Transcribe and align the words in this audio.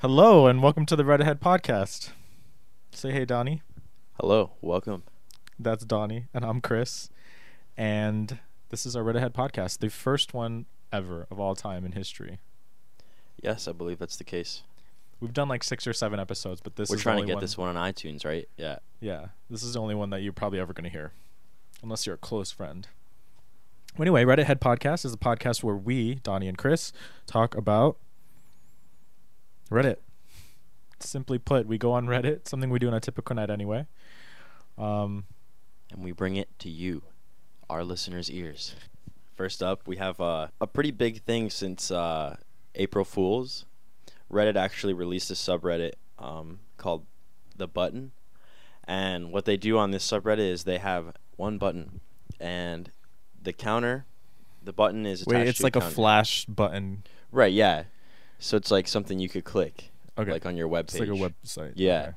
Hello 0.00 0.46
and 0.46 0.62
welcome 0.62 0.86
to 0.86 0.96
the 0.96 1.04
Red 1.04 1.20
Ahead 1.20 1.42
podcast. 1.42 2.12
Say 2.90 3.12
hey, 3.12 3.26
Donnie. 3.26 3.60
Hello, 4.18 4.52
welcome. 4.62 5.02
That's 5.58 5.84
Donnie, 5.84 6.24
and 6.32 6.42
I'm 6.42 6.62
Chris. 6.62 7.10
And 7.76 8.38
this 8.70 8.86
is 8.86 8.96
our 8.96 9.02
Red 9.02 9.16
Ahead 9.16 9.34
podcast, 9.34 9.80
the 9.80 9.90
first 9.90 10.32
one 10.32 10.64
ever 10.90 11.26
of 11.30 11.38
all 11.38 11.54
time 11.54 11.84
in 11.84 11.92
history. 11.92 12.38
Yes, 13.42 13.68
I 13.68 13.72
believe 13.72 13.98
that's 13.98 14.16
the 14.16 14.24
case. 14.24 14.62
We've 15.20 15.34
done 15.34 15.48
like 15.48 15.62
six 15.62 15.86
or 15.86 15.92
seven 15.92 16.18
episodes, 16.18 16.62
but 16.62 16.76
this 16.76 16.88
We're 16.88 16.96
is 16.96 17.02
trying 17.02 17.20
to 17.20 17.26
get 17.26 17.38
this 17.38 17.58
one 17.58 17.76
on 17.76 17.92
iTunes, 17.92 18.24
right? 18.24 18.48
Yeah. 18.56 18.78
Yeah, 19.00 19.26
this 19.50 19.62
is 19.62 19.74
the 19.74 19.80
only 19.80 19.94
one 19.94 20.08
that 20.08 20.22
you're 20.22 20.32
probably 20.32 20.60
ever 20.60 20.72
going 20.72 20.84
to 20.84 20.90
hear, 20.90 21.12
unless 21.82 22.06
you're 22.06 22.14
a 22.14 22.18
close 22.18 22.50
friend. 22.50 22.88
Anyway, 23.98 24.24
Reddit 24.24 24.44
Head 24.44 24.62
Podcast 24.62 25.04
is 25.04 25.12
a 25.12 25.18
podcast 25.18 25.62
where 25.62 25.76
we, 25.76 26.14
Donnie 26.14 26.48
and 26.48 26.56
Chris, 26.56 26.90
talk 27.26 27.54
about 27.54 27.98
Reddit. 29.70 29.96
Simply 30.98 31.38
put, 31.38 31.66
we 31.66 31.78
go 31.78 31.92
on 31.92 32.06
Reddit, 32.06 32.46
something 32.48 32.70
we 32.70 32.78
do 32.78 32.88
on 32.88 32.94
a 32.94 33.00
typical 33.00 33.34
night 33.36 33.50
anyway. 33.50 33.86
Um, 34.76 35.24
And 35.92 36.04
we 36.04 36.12
bring 36.12 36.36
it 36.36 36.48
to 36.60 36.68
you, 36.68 37.02
our 37.68 37.82
listeners' 37.84 38.30
ears. 38.30 38.74
First 39.34 39.62
up, 39.62 39.86
we 39.86 39.96
have 39.96 40.20
uh, 40.20 40.48
a 40.60 40.66
pretty 40.66 40.90
big 40.90 41.22
thing 41.22 41.50
since 41.50 41.90
uh, 41.90 42.36
April 42.74 43.04
Fools. 43.04 43.64
Reddit 44.30 44.56
actually 44.56 44.92
released 44.92 45.30
a 45.30 45.34
subreddit 45.34 45.92
um, 46.18 46.60
called 46.76 47.06
The 47.56 47.66
Button. 47.66 48.12
And 48.84 49.32
what 49.32 49.44
they 49.46 49.56
do 49.56 49.78
on 49.78 49.90
this 49.90 50.06
subreddit 50.06 50.38
is 50.38 50.64
they 50.64 50.78
have 50.78 51.16
one 51.36 51.58
button, 51.58 52.00
and 52.38 52.90
the 53.40 53.52
counter, 53.52 54.04
the 54.62 54.72
button 54.72 55.06
is 55.06 55.22
attached 55.22 55.34
wait, 55.34 55.48
it's 55.48 55.58
to 55.58 55.64
like 55.64 55.76
a 55.76 55.80
counter. 55.80 55.94
flash 55.94 56.44
button. 56.44 57.04
Right, 57.32 57.52
yeah. 57.52 57.84
So 58.40 58.56
it's 58.56 58.70
like 58.70 58.88
something 58.88 59.18
you 59.20 59.28
could 59.28 59.44
click, 59.44 59.92
Okay, 60.18 60.30
like 60.32 60.44
on 60.46 60.56
your 60.56 60.66
web 60.66 60.86
it's 60.86 60.98
like 60.98 61.08
a 61.08 61.12
website. 61.12 61.72
Yeah. 61.76 62.00
Okay. 62.00 62.12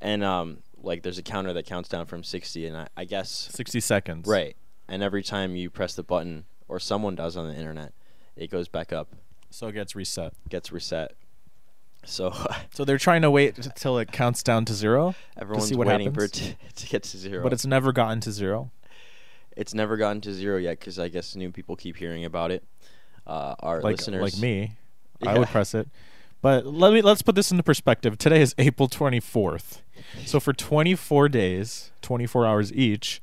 and 0.00 0.24
um, 0.24 0.58
like 0.82 1.02
there's 1.02 1.18
a 1.18 1.22
counter 1.22 1.52
that 1.52 1.66
counts 1.66 1.88
down 1.88 2.06
from 2.06 2.24
60, 2.24 2.66
and 2.66 2.76
I, 2.76 2.88
I 2.96 3.04
guess 3.04 3.30
sixty 3.30 3.80
seconds. 3.80 4.26
right. 4.26 4.56
And 4.88 5.02
every 5.02 5.22
time 5.22 5.54
you 5.54 5.68
press 5.70 5.94
the 5.94 6.02
button, 6.02 6.44
or 6.66 6.80
someone 6.80 7.14
does 7.14 7.36
on 7.36 7.46
the 7.46 7.54
internet, 7.54 7.92
it 8.36 8.50
goes 8.50 8.68
back 8.68 8.92
up, 8.92 9.08
So 9.50 9.66
it 9.68 9.72
gets 9.72 9.94
reset. 9.94 10.32
gets 10.48 10.72
reset. 10.72 11.12
So 12.04 12.32
So 12.72 12.84
they're 12.86 12.96
trying 12.98 13.22
to 13.22 13.30
wait 13.30 13.58
until 13.58 13.98
it 13.98 14.10
counts 14.12 14.42
down 14.42 14.64
to 14.66 14.74
zero, 14.74 15.14
everyone's 15.36 15.72
what 15.76 15.86
waiting 15.88 16.12
for 16.12 16.24
it 16.24 16.32
to, 16.34 16.54
to 16.76 16.86
get 16.86 17.02
to 17.04 17.18
zero. 17.18 17.42
but 17.42 17.52
it's 17.52 17.66
never 17.66 17.92
gotten 17.92 18.20
to 18.20 18.32
zero. 18.32 18.70
it's 19.56 19.74
never 19.74 19.96
gotten 19.98 20.20
to 20.22 20.32
zero 20.32 20.56
yet 20.56 20.78
because 20.78 20.98
I 20.98 21.08
guess 21.08 21.36
new 21.36 21.50
people 21.50 21.76
keep 21.76 21.96
hearing 21.96 22.24
about 22.24 22.50
it. 22.50 22.64
Uh, 23.26 23.54
our 23.60 23.82
like 23.82 23.98
listeners, 23.98 24.22
like 24.22 24.38
me, 24.40 24.72
I 25.26 25.38
would 25.38 25.48
press 25.48 25.74
it. 25.74 25.88
But 26.40 26.66
let 26.66 26.92
me 26.92 27.02
let's 27.02 27.22
put 27.22 27.34
this 27.34 27.50
into 27.50 27.62
perspective. 27.62 28.16
Today 28.16 28.40
is 28.40 28.54
April 28.58 28.88
24th. 28.88 29.80
So 30.24 30.38
for 30.38 30.52
24 30.52 31.28
days, 31.28 31.90
24 32.02 32.46
hours 32.46 32.72
each, 32.72 33.20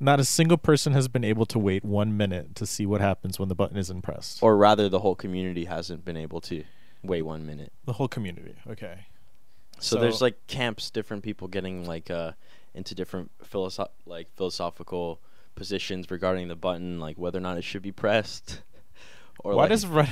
not 0.00 0.18
a 0.18 0.24
single 0.24 0.56
person 0.56 0.92
has 0.92 1.06
been 1.08 1.24
able 1.24 1.46
to 1.46 1.58
wait 1.58 1.84
1 1.84 2.16
minute 2.16 2.54
to 2.56 2.66
see 2.66 2.84
what 2.84 3.00
happens 3.00 3.38
when 3.38 3.48
the 3.48 3.54
button 3.54 3.76
isn't 3.76 4.02
pressed. 4.02 4.42
or 4.42 4.56
rather, 4.56 4.88
the 4.88 5.00
whole 5.00 5.14
community 5.14 5.66
hasn't 5.66 6.04
been 6.04 6.16
able 6.16 6.40
to 6.42 6.64
wait 7.02 7.22
one 7.22 7.46
minute. 7.46 7.72
the 7.84 7.94
whole 7.94 8.08
community. 8.08 8.56
Okay. 8.68 9.06
So, 9.78 10.00
there's 10.00 10.22
like 10.22 10.46
camps, 10.46 10.90
different 10.90 11.22
people 11.22 11.48
getting 11.48 11.84
like 11.86 12.10
uh 12.10 12.32
into 12.74 12.94
different 12.94 13.30
philosoph- 13.44 13.90
like 14.04 14.28
philosophical 14.34 15.20
positions 15.54 16.10
regarding 16.10 16.48
the 16.48 16.56
button, 16.56 16.98
like 16.98 17.16
whether 17.18 17.38
or 17.38 17.42
not 17.42 17.56
it 17.56 17.62
should 17.62 17.82
be 17.82 17.92
pressed. 17.92 18.62
or 19.40 19.54
why 19.54 19.62
like, 19.62 19.70
does 19.70 19.86
Red 19.86 20.08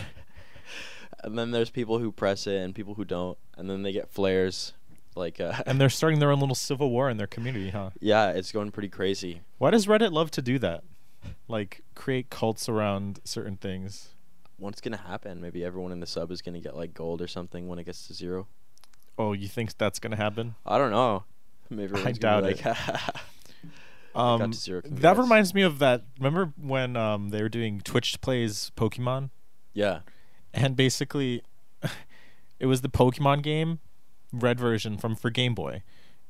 and 1.24 1.38
then 1.38 1.50
there's 1.50 1.70
people 1.70 1.98
who 1.98 2.12
press 2.12 2.46
it 2.46 2.56
and 2.56 2.74
people 2.74 2.94
who 2.94 3.04
don't, 3.04 3.36
and 3.56 3.68
then 3.68 3.82
they 3.82 3.92
get 3.92 4.10
flares. 4.10 4.72
Like 5.16 5.40
uh, 5.40 5.62
and 5.66 5.80
they're 5.80 5.90
starting 5.90 6.18
their 6.18 6.30
own 6.32 6.40
little 6.40 6.54
civil 6.70 6.90
war 6.90 7.08
in 7.10 7.16
their 7.16 7.26
community, 7.26 7.70
huh? 7.70 7.90
yeah, 8.00 8.30
it's 8.30 8.52
going 8.52 8.70
pretty 8.72 8.88
crazy. 8.88 9.42
Why 9.58 9.70
does 9.70 9.86
Reddit 9.86 10.12
love 10.12 10.30
to 10.32 10.42
do 10.42 10.58
that? 10.58 10.82
Like 11.48 11.82
create 11.94 12.30
cults 12.30 12.68
around 12.68 13.20
certain 13.24 13.56
things. 13.56 14.08
What's 14.58 14.80
gonna 14.80 14.96
happen? 14.96 15.40
Maybe 15.40 15.64
everyone 15.64 15.92
in 15.92 16.00
the 16.00 16.06
sub 16.06 16.30
is 16.30 16.42
gonna 16.42 16.60
get 16.60 16.76
like 16.76 16.94
gold 16.94 17.22
or 17.22 17.28
something 17.28 17.68
when 17.68 17.78
it 17.78 17.84
gets 17.84 18.06
to 18.08 18.14
zero. 18.14 18.48
Oh, 19.18 19.32
you 19.32 19.48
think 19.48 19.76
that's 19.78 19.98
going 19.98 20.10
to 20.10 20.16
happen? 20.16 20.56
I 20.66 20.78
don't 20.78 20.90
know. 20.90 21.24
Maybe 21.70 21.94
I 22.02 22.12
doubt 22.12 22.42
gonna 22.42 22.54
it. 22.54 22.64
like, 22.64 22.76
Um, 24.14 24.38
got 24.38 24.52
to 24.52 24.58
zero 24.58 24.80
that 24.84 25.16
reminds 25.18 25.54
me 25.54 25.62
of 25.62 25.80
that. 25.80 26.04
Remember 26.18 26.52
when 26.60 26.96
um, 26.96 27.30
they 27.30 27.42
were 27.42 27.48
doing 27.48 27.80
Twitch 27.80 28.20
plays 28.20 28.70
Pokemon, 28.76 29.30
yeah. 29.72 30.00
And 30.54 30.76
basically, 30.76 31.42
it 32.58 32.66
was 32.66 32.80
the 32.80 32.88
Pokemon 32.88 33.42
game, 33.42 33.80
red 34.32 34.58
version 34.58 34.96
from 34.96 35.16
for 35.16 35.30
Game 35.30 35.54
Boy, 35.54 35.82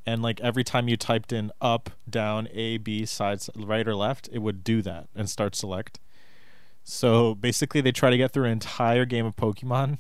and 0.07 0.23
like 0.23 0.41
every 0.41 0.65
time 0.65 0.89
you 0.89 0.97
typed 0.97 1.33
in 1.33 1.53
up, 1.61 1.91
down, 2.09 2.49
A, 2.53 2.79
B, 2.79 3.07
sides, 3.07 3.49
right 3.55 3.87
or 3.87 3.95
left, 3.95 4.29
it 4.33 4.39
would 4.41 4.65
do 4.65 4.83
that 4.83 5.09
and 5.15 5.29
start 5.29 5.55
select. 5.55 6.01
So 6.83 7.35
basically, 7.35 7.81
they 7.81 7.93
try 7.93 8.11
to 8.11 8.17
get 8.17 8.33
through 8.33 8.45
an 8.45 8.53
entire 8.53 9.05
game 9.05 9.25
of 9.25 9.37
Pokemon, 9.37 9.99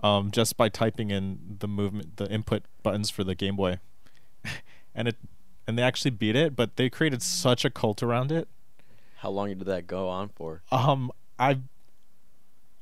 um, 0.00 0.30
just 0.30 0.56
by 0.56 0.68
typing 0.68 1.10
in 1.10 1.56
the 1.60 1.68
movement, 1.68 2.16
the 2.16 2.28
input 2.30 2.64
buttons 2.82 3.10
for 3.10 3.22
the 3.22 3.34
Game 3.34 3.56
Boy, 3.56 3.78
and 4.94 5.08
it, 5.08 5.16
and 5.66 5.78
they 5.78 5.82
actually 5.82 6.10
beat 6.10 6.34
it. 6.34 6.56
But 6.56 6.76
they 6.76 6.90
created 6.90 7.22
such 7.22 7.64
a 7.64 7.70
cult 7.70 8.02
around 8.02 8.32
it. 8.32 8.48
How 9.18 9.30
long 9.30 9.48
did 9.48 9.66
that 9.66 9.86
go 9.86 10.08
on 10.08 10.28
for? 10.28 10.62
Um, 10.72 11.12
I. 11.38 11.58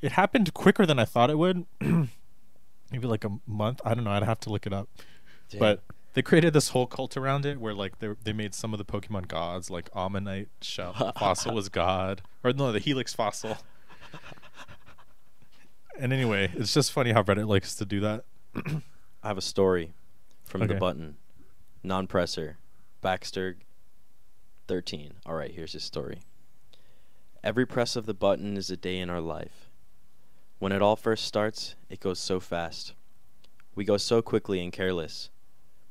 It 0.03 0.13
happened 0.13 0.55
quicker 0.55 0.87
than 0.87 0.99
I 0.99 1.05
thought 1.05 1.31
it 1.31 1.39
would. 1.39 1.67
Maybe 1.81 3.07
like 3.07 3.25
a 3.25 3.39
month. 3.47 3.81
I 3.85 3.95
don't 3.95 4.05
know. 4.05 4.11
I'd 4.11 4.23
have 4.23 4.41
to 4.41 4.51
look 4.51 4.67
it 4.67 4.73
up. 4.73 4.89
But 5.59 5.83
they 6.15 6.23
created 6.23 6.53
this 6.53 6.71
whole 6.71 6.87
cult 6.87 7.17
around 7.17 7.45
it, 7.47 7.61
where 7.61 7.75
like 7.75 7.99
they 7.99 8.09
they 8.23 8.33
made 8.33 8.55
some 8.55 8.73
of 8.73 8.79
the 8.79 8.85
Pokemon 8.85 9.29
gods, 9.29 9.71
like 9.71 9.89
Ammonite 9.95 10.49
shell 10.61 10.93
fossil 11.19 11.55
was 11.55 11.69
god, 11.69 12.23
or 12.43 12.53
no, 12.53 12.73
the 12.73 12.79
Helix 12.79 13.15
fossil. 13.15 13.59
And 15.99 16.13
anyway, 16.13 16.51
it's 16.55 16.73
just 16.73 16.93
funny 16.93 17.13
how 17.13 17.23
Reddit 17.23 17.47
likes 17.47 17.75
to 17.77 17.85
do 17.85 18.01
that. 18.01 18.25
I 19.23 19.29
have 19.29 19.37
a 19.37 19.43
story 19.43 19.93
from 20.45 20.67
the 20.67 20.75
button. 20.75 21.17
Non-presser. 21.83 22.57
Baxter 23.03 23.57
13. 24.67 25.15
All 25.27 25.35
right, 25.35 25.51
here's 25.51 25.73
his 25.73 25.85
story. 25.85 26.21
Every 27.45 27.67
press 27.67 27.97
of 27.97 28.07
the 28.07 28.15
button 28.15 28.57
is 28.57 28.71
a 28.71 28.77
day 28.77 28.99
in 28.99 29.11
our 29.11 29.21
life. 29.21 29.70
When 30.61 30.73
it 30.73 30.83
all 30.83 30.95
first 30.95 31.25
starts, 31.25 31.75
it 31.89 32.01
goes 32.01 32.19
so 32.19 32.39
fast. 32.39 32.93
We 33.75 33.83
go 33.83 33.97
so 33.97 34.21
quickly 34.21 34.63
and 34.63 34.71
careless, 34.71 35.31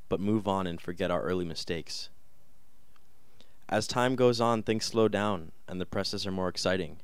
but 0.10 0.20
move 0.20 0.48
on 0.48 0.68
and 0.68 0.80
forget 0.80 1.10
our 1.10 1.24
early 1.24 1.44
mistakes. 1.44 2.10
As 3.68 3.88
time 3.88 4.16
goes 4.16 4.40
on, 4.40 4.62
things 4.62 4.86
slow 4.86 5.08
down 5.08 5.54
and 5.68 5.82
the 5.82 5.88
presses 5.88 6.28
are 6.28 6.32
more 6.32 6.50
exciting, 6.50 6.98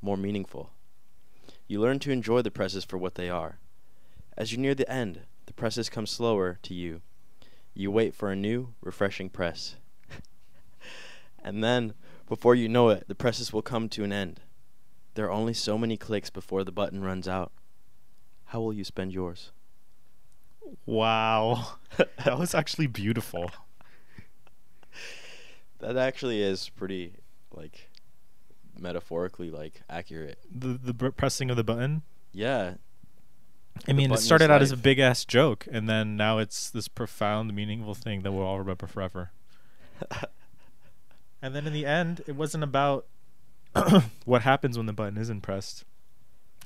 more 0.00 0.16
meaningful. 0.16 0.70
You 1.66 1.80
learn 1.80 1.98
to 2.00 2.12
enjoy 2.12 2.40
the 2.40 2.52
presses 2.52 2.84
for 2.84 2.98
what 2.98 3.16
they 3.16 3.28
are. 3.28 3.58
As 4.36 4.52
you 4.52 4.58
near 4.58 4.76
the 4.76 4.88
end, 4.88 5.22
the 5.46 5.52
presses 5.52 5.88
come 5.88 6.06
slower 6.06 6.60
to 6.62 6.72
you. 6.72 7.02
You 7.74 7.90
wait 7.90 8.14
for 8.14 8.30
a 8.30 8.36
new, 8.36 8.74
refreshing 8.80 9.28
press. 9.28 9.74
and 11.42 11.64
then, 11.64 11.94
before 12.28 12.54
you 12.54 12.68
know 12.68 12.90
it, 12.90 13.08
the 13.08 13.16
presses 13.16 13.52
will 13.52 13.60
come 13.60 13.88
to 13.88 14.04
an 14.04 14.12
end. 14.12 14.38
There 15.14 15.26
are 15.26 15.30
only 15.30 15.54
so 15.54 15.76
many 15.76 15.96
clicks 15.96 16.30
before 16.30 16.64
the 16.64 16.72
button 16.72 17.02
runs 17.02 17.28
out. 17.28 17.52
How 18.46 18.60
will 18.60 18.72
you 18.72 18.84
spend 18.84 19.12
yours? 19.12 19.52
Wow, 20.86 21.76
that 22.24 22.38
was 22.38 22.54
actually 22.54 22.86
beautiful. 22.86 23.50
That 25.80 25.96
actually 25.96 26.42
is 26.42 26.68
pretty, 26.68 27.14
like, 27.52 27.90
metaphorically, 28.78 29.50
like, 29.50 29.82
accurate. 29.90 30.38
The 30.50 30.78
the 30.82 30.94
br- 30.94 31.08
pressing 31.10 31.50
of 31.50 31.56
the 31.56 31.64
button. 31.64 32.02
Yeah, 32.32 32.74
I 33.88 33.92
mean, 33.92 34.12
it 34.12 34.18
started 34.18 34.50
out 34.50 34.62
as 34.62 34.70
a 34.70 34.76
big 34.76 34.98
ass 34.98 35.24
joke, 35.24 35.66
and 35.70 35.88
then 35.88 36.16
now 36.16 36.38
it's 36.38 36.70
this 36.70 36.88
profound, 36.88 37.52
meaningful 37.54 37.94
thing 37.94 38.22
that 38.22 38.32
we'll 38.32 38.46
all 38.46 38.58
remember 38.58 38.86
forever. 38.86 39.30
And 41.44 41.56
then 41.56 41.66
in 41.66 41.72
the 41.72 41.84
end, 41.84 42.22
it 42.28 42.36
wasn't 42.36 42.62
about 42.62 43.06
what 44.24 44.42
happens 44.42 44.76
when 44.76 44.86
the 44.86 44.92
button 44.92 45.16
isn't 45.18 45.40
pressed. 45.42 45.84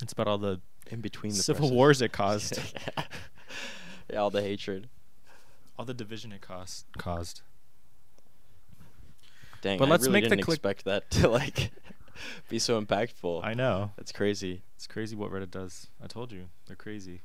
It's 0.01 0.13
about 0.13 0.27
all 0.27 0.37
the 0.37 0.61
in 0.89 1.01
between 1.01 1.31
the 1.33 1.37
civil 1.39 1.61
presses. 1.69 1.75
wars 1.75 2.01
it 2.01 2.11
caused, 2.13 2.59
yeah, 4.09 4.19
all 4.19 4.29
the 4.29 4.41
hatred. 4.41 4.87
all 5.77 5.85
the 5.85 5.93
division 5.93 6.31
it 6.31 6.41
caused. 6.41 6.85
Caused. 6.97 7.41
Dang, 9.61 9.79
But 9.79 9.87
I 9.87 9.91
let's 9.91 10.03
really 10.03 10.13
make 10.13 10.23
the 10.25 10.29
didn't 10.35 10.45
click- 10.45 10.55
expect 10.57 10.85
that 10.85 11.09
to 11.11 11.27
like 11.29 11.71
be 12.49 12.59
so 12.59 12.79
impactful. 12.81 13.43
I 13.43 13.53
know. 13.53 13.91
It's 13.97 14.11
crazy. 14.11 14.61
It's 14.75 14.87
crazy 14.87 15.15
what 15.15 15.31
Reddit 15.31 15.51
does. 15.51 15.87
I 16.03 16.07
told 16.07 16.31
you, 16.31 16.49
they're 16.67 16.75
crazy. 16.75 17.21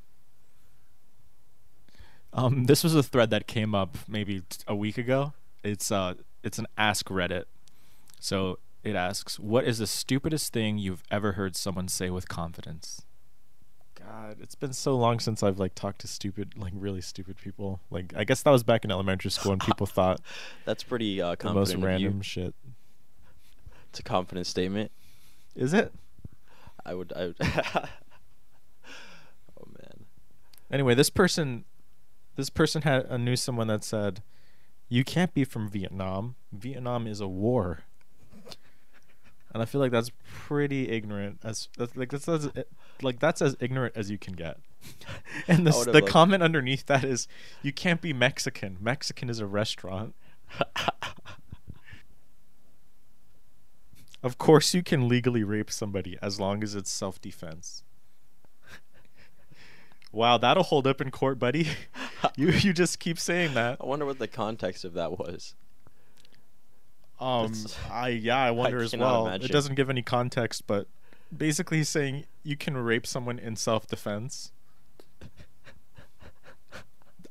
Um, 2.32 2.64
this 2.64 2.82
was 2.82 2.94
a 2.94 3.02
thread 3.02 3.28
that 3.30 3.46
came 3.46 3.74
up 3.74 3.96
maybe 4.08 4.40
t- 4.40 4.64
a 4.66 4.74
week 4.74 4.96
ago. 4.96 5.34
It's 5.62 5.92
uh, 5.92 6.14
it's 6.42 6.58
an 6.58 6.66
Ask 6.78 7.08
Reddit. 7.08 7.44
So 8.20 8.58
it 8.82 8.96
asks, 8.96 9.38
"What 9.38 9.64
is 9.64 9.78
the 9.78 9.86
stupidest 9.86 10.52
thing 10.52 10.78
you've 10.78 11.02
ever 11.10 11.32
heard 11.32 11.56
someone 11.56 11.88
say 11.88 12.10
with 12.10 12.28
confidence?" 12.28 13.04
God, 13.94 14.38
it's 14.40 14.54
been 14.54 14.72
so 14.72 14.96
long 14.96 15.20
since 15.20 15.42
I've 15.42 15.58
like 15.58 15.74
talked 15.74 16.00
to 16.00 16.08
stupid, 16.08 16.54
like 16.56 16.72
really 16.74 17.00
stupid 17.00 17.36
people. 17.36 17.80
Like 17.90 18.12
I 18.16 18.24
guess 18.24 18.42
that 18.42 18.50
was 18.50 18.62
back 18.62 18.84
in 18.84 18.90
elementary 18.90 19.30
school, 19.30 19.52
and 19.52 19.60
people 19.60 19.86
thought 19.98 20.20
That's 20.64 20.82
pretty 20.82 21.20
uh, 21.20 21.36
the 21.38 21.52
most 21.52 21.72
confident 21.72 21.84
random 21.84 22.16
you. 22.18 22.22
shit. 22.22 22.54
It's 23.90 24.00
a 24.00 24.02
confident 24.02 24.46
statement. 24.46 24.90
Is 25.54 25.72
it? 25.72 25.92
I 26.84 26.94
would. 26.94 27.12
I 27.14 27.26
would 27.26 27.36
oh 27.40 27.86
man. 29.66 30.06
Anyway, 30.70 30.94
this 30.94 31.10
person, 31.10 31.64
this 32.36 32.50
person 32.50 32.82
had 32.82 33.06
uh, 33.08 33.16
knew 33.18 33.36
someone 33.36 33.68
that 33.68 33.84
said, 33.84 34.22
"You 34.88 35.04
can't 35.04 35.32
be 35.34 35.44
from 35.44 35.68
Vietnam. 35.68 36.34
Vietnam 36.50 37.06
is 37.06 37.20
a 37.20 37.28
war." 37.28 37.80
And 39.52 39.62
I 39.62 39.66
feel 39.66 39.80
like 39.80 39.92
that's 39.92 40.10
pretty 40.24 40.88
ignorant. 40.88 41.40
As 41.44 41.68
that's 41.76 41.96
like 41.96 42.10
that's 42.10 42.28
as, 42.28 42.50
eh, 42.56 42.62
like 43.02 43.18
that's 43.20 43.42
as 43.42 43.56
ignorant 43.60 43.94
as 43.96 44.10
you 44.10 44.18
can 44.18 44.34
get. 44.34 44.58
And 45.48 45.66
the 45.66 45.72
would've 45.76 45.92
the 45.92 46.02
comment 46.02 46.42
underneath 46.42 46.86
that 46.86 47.04
is, 47.04 47.28
"You 47.62 47.72
can't 47.72 48.00
be 48.00 48.12
Mexican. 48.12 48.78
Mexican 48.80 49.28
is 49.28 49.38
a 49.38 49.46
restaurant." 49.46 50.14
Of 54.22 54.38
course, 54.38 54.72
you 54.72 54.82
can 54.82 55.08
legally 55.08 55.42
rape 55.42 55.70
somebody 55.70 56.16
as 56.22 56.38
long 56.38 56.62
as 56.62 56.76
it's 56.76 56.90
self 56.90 57.20
defense. 57.20 57.82
wow, 60.12 60.38
that'll 60.38 60.62
hold 60.62 60.86
up 60.86 61.00
in 61.00 61.10
court, 61.10 61.38
buddy. 61.40 61.68
you 62.36 62.50
you 62.50 62.72
just 62.72 63.00
keep 63.00 63.18
saying 63.18 63.54
that. 63.54 63.78
I 63.80 63.86
wonder 63.86 64.06
what 64.06 64.20
the 64.20 64.28
context 64.28 64.84
of 64.84 64.94
that 64.94 65.18
was. 65.18 65.54
Um, 67.22 67.52
I 67.90 68.08
yeah, 68.08 68.38
I 68.38 68.50
wonder 68.50 68.82
as 68.82 68.94
well. 68.94 69.26
imagine. 69.28 69.46
It 69.46 69.52
doesn't 69.52 69.76
give 69.76 69.88
any 69.88 70.02
context, 70.02 70.66
but 70.66 70.88
basically 71.36 71.78
he's 71.78 71.88
saying 71.88 72.24
you 72.42 72.56
can 72.56 72.76
rape 72.76 73.06
someone 73.06 73.38
in 73.38 73.56
self 73.56 73.86
defense. 73.86 74.50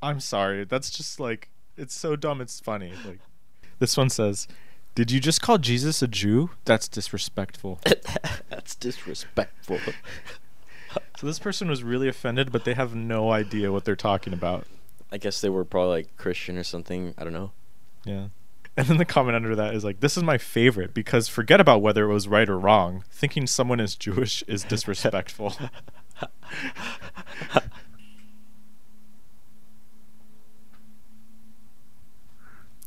I'm 0.02 0.20
sorry, 0.20 0.64
that's 0.64 0.90
just 0.90 1.20
like 1.20 1.50
it's 1.78 1.94
so 1.94 2.16
dumb. 2.16 2.42
It's 2.42 2.60
funny. 2.60 2.94
Like 3.06 3.20
this 3.80 3.96
one 3.98 4.10
says, 4.10 4.48
"Did 4.96 5.12
you 5.12 5.20
just 5.20 5.42
call 5.42 5.58
Jesus 5.58 6.02
a 6.02 6.08
Jew? 6.08 6.52
That's 6.66 6.88
disrespectful." 6.88 7.80
That's 8.50 8.76
disrespectful. 8.76 9.80
So 11.18 11.28
this 11.28 11.40
person 11.40 11.70
was 11.70 11.84
really 11.84 12.10
offended, 12.10 12.52
but 12.52 12.66
they 12.66 12.74
have 12.74 12.94
no 12.96 13.32
idea 13.32 13.72
what 13.72 13.86
they're 13.86 13.96
talking 13.96 14.34
about. 14.34 14.66
I 15.10 15.20
guess 15.20 15.40
they 15.40 15.48
were 15.48 15.64
probably 15.64 15.90
like 15.92 16.18
Christian 16.18 16.58
or 16.58 16.64
something. 16.64 17.14
I 17.18 17.24
don't 17.24 17.32
know. 17.32 17.52
Yeah. 18.04 18.28
And 18.78 18.88
then 18.88 18.98
the 18.98 19.06
comment 19.06 19.36
under 19.36 19.56
that 19.56 19.76
is 19.76 19.84
like, 19.84 20.00
"This 20.00 20.16
is 20.16 20.24
my 20.24 20.38
favorite 20.38 20.94
because 20.94 21.28
forget 21.28 21.60
about 21.60 21.82
whether 21.82 22.10
it 22.10 22.14
was 22.14 22.28
right 22.28 22.50
or 22.50 22.58
wrong. 22.58 23.04
Thinking 23.12 23.48
someone 23.48 23.82
is 23.82 23.96
Jewish 23.96 24.44
is 24.48 24.64
disrespectful." 24.64 25.56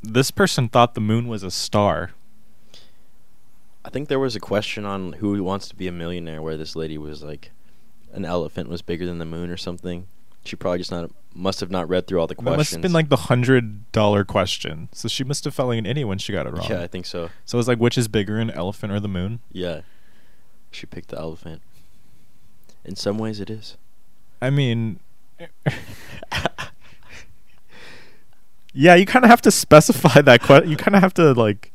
this 0.03 0.31
person 0.31 0.69
thought 0.69 0.95
the 0.95 1.01
moon 1.01 1.29
was 1.29 1.43
a 1.43 1.51
star. 1.51 2.13
I 3.85 3.91
think 3.91 4.09
there 4.09 4.19
was 4.19 4.35
a 4.35 4.41
question 4.41 4.87
on 4.87 5.15
who 5.15 5.43
wants 5.43 5.69
to 5.69 5.77
be 5.77 5.87
a 5.87 5.93
millionaire 5.93 6.41
where 6.41 6.57
this 6.57 6.75
lady 6.75 6.97
was 6.97 7.23
like, 7.23 7.51
an 8.13 8.25
elephant 8.25 8.69
was 8.69 8.81
bigger 8.81 9.05
than 9.05 9.19
the 9.19 9.27
moon 9.27 9.51
or 9.51 9.57
something. 9.57 10.07
She 10.45 10.57
probably 10.57 10.79
just 10.79 10.91
not 10.91 11.11
must 11.35 11.59
have 11.61 11.71
not 11.71 11.89
read 11.89 12.07
through 12.07 12.21
all 12.21 12.27
the 12.27 12.35
questions. 12.35 12.57
must 12.59 12.71
have 12.73 12.83
been 12.83 12.93
like 12.93 13.09
the 13.09 13.17
hundred 13.17 13.91
dollar 13.93 14.25
question. 14.25 14.89
So 14.93 15.09
she 15.09 15.25
must 15.25 15.45
have 15.45 15.55
felt 15.55 15.69
like 15.69 15.79
an 15.79 15.87
idiot 15.87 16.07
when 16.07 16.19
she 16.19 16.33
got 16.33 16.47
it 16.47 16.53
wrong. 16.53 16.67
Yeah, 16.69 16.83
I 16.83 16.87
think 16.87 17.07
so. 17.07 17.31
So 17.45 17.57
it 17.57 17.61
was 17.61 17.67
like, 17.69 17.79
which 17.79 17.97
is 17.99 18.09
bigger, 18.09 18.39
an 18.39 18.51
elephant 18.51 18.93
or 18.93 19.01
the 19.01 19.09
moon? 19.09 19.41
Yeah, 19.51 19.81
she 20.71 20.87
picked 20.87 21.09
the 21.09 21.19
elephant. 21.19 21.63
In 22.85 22.95
some 22.97 23.17
ways, 23.19 23.41
it 23.41 23.49
is. 23.51 23.77
I 24.43 24.51
mean, 24.51 25.01
yeah, 28.73 28.95
you 28.95 29.07
kind 29.07 29.25
of 29.25 29.31
have 29.31 29.43
to 29.43 29.51
specify 29.51 30.21
that. 30.21 30.43
question. 30.43 30.71
you 30.71 30.77
kind 30.77 30.95
of 30.97 31.03
have 31.03 31.15
to 31.15 31.33
like 31.33 31.73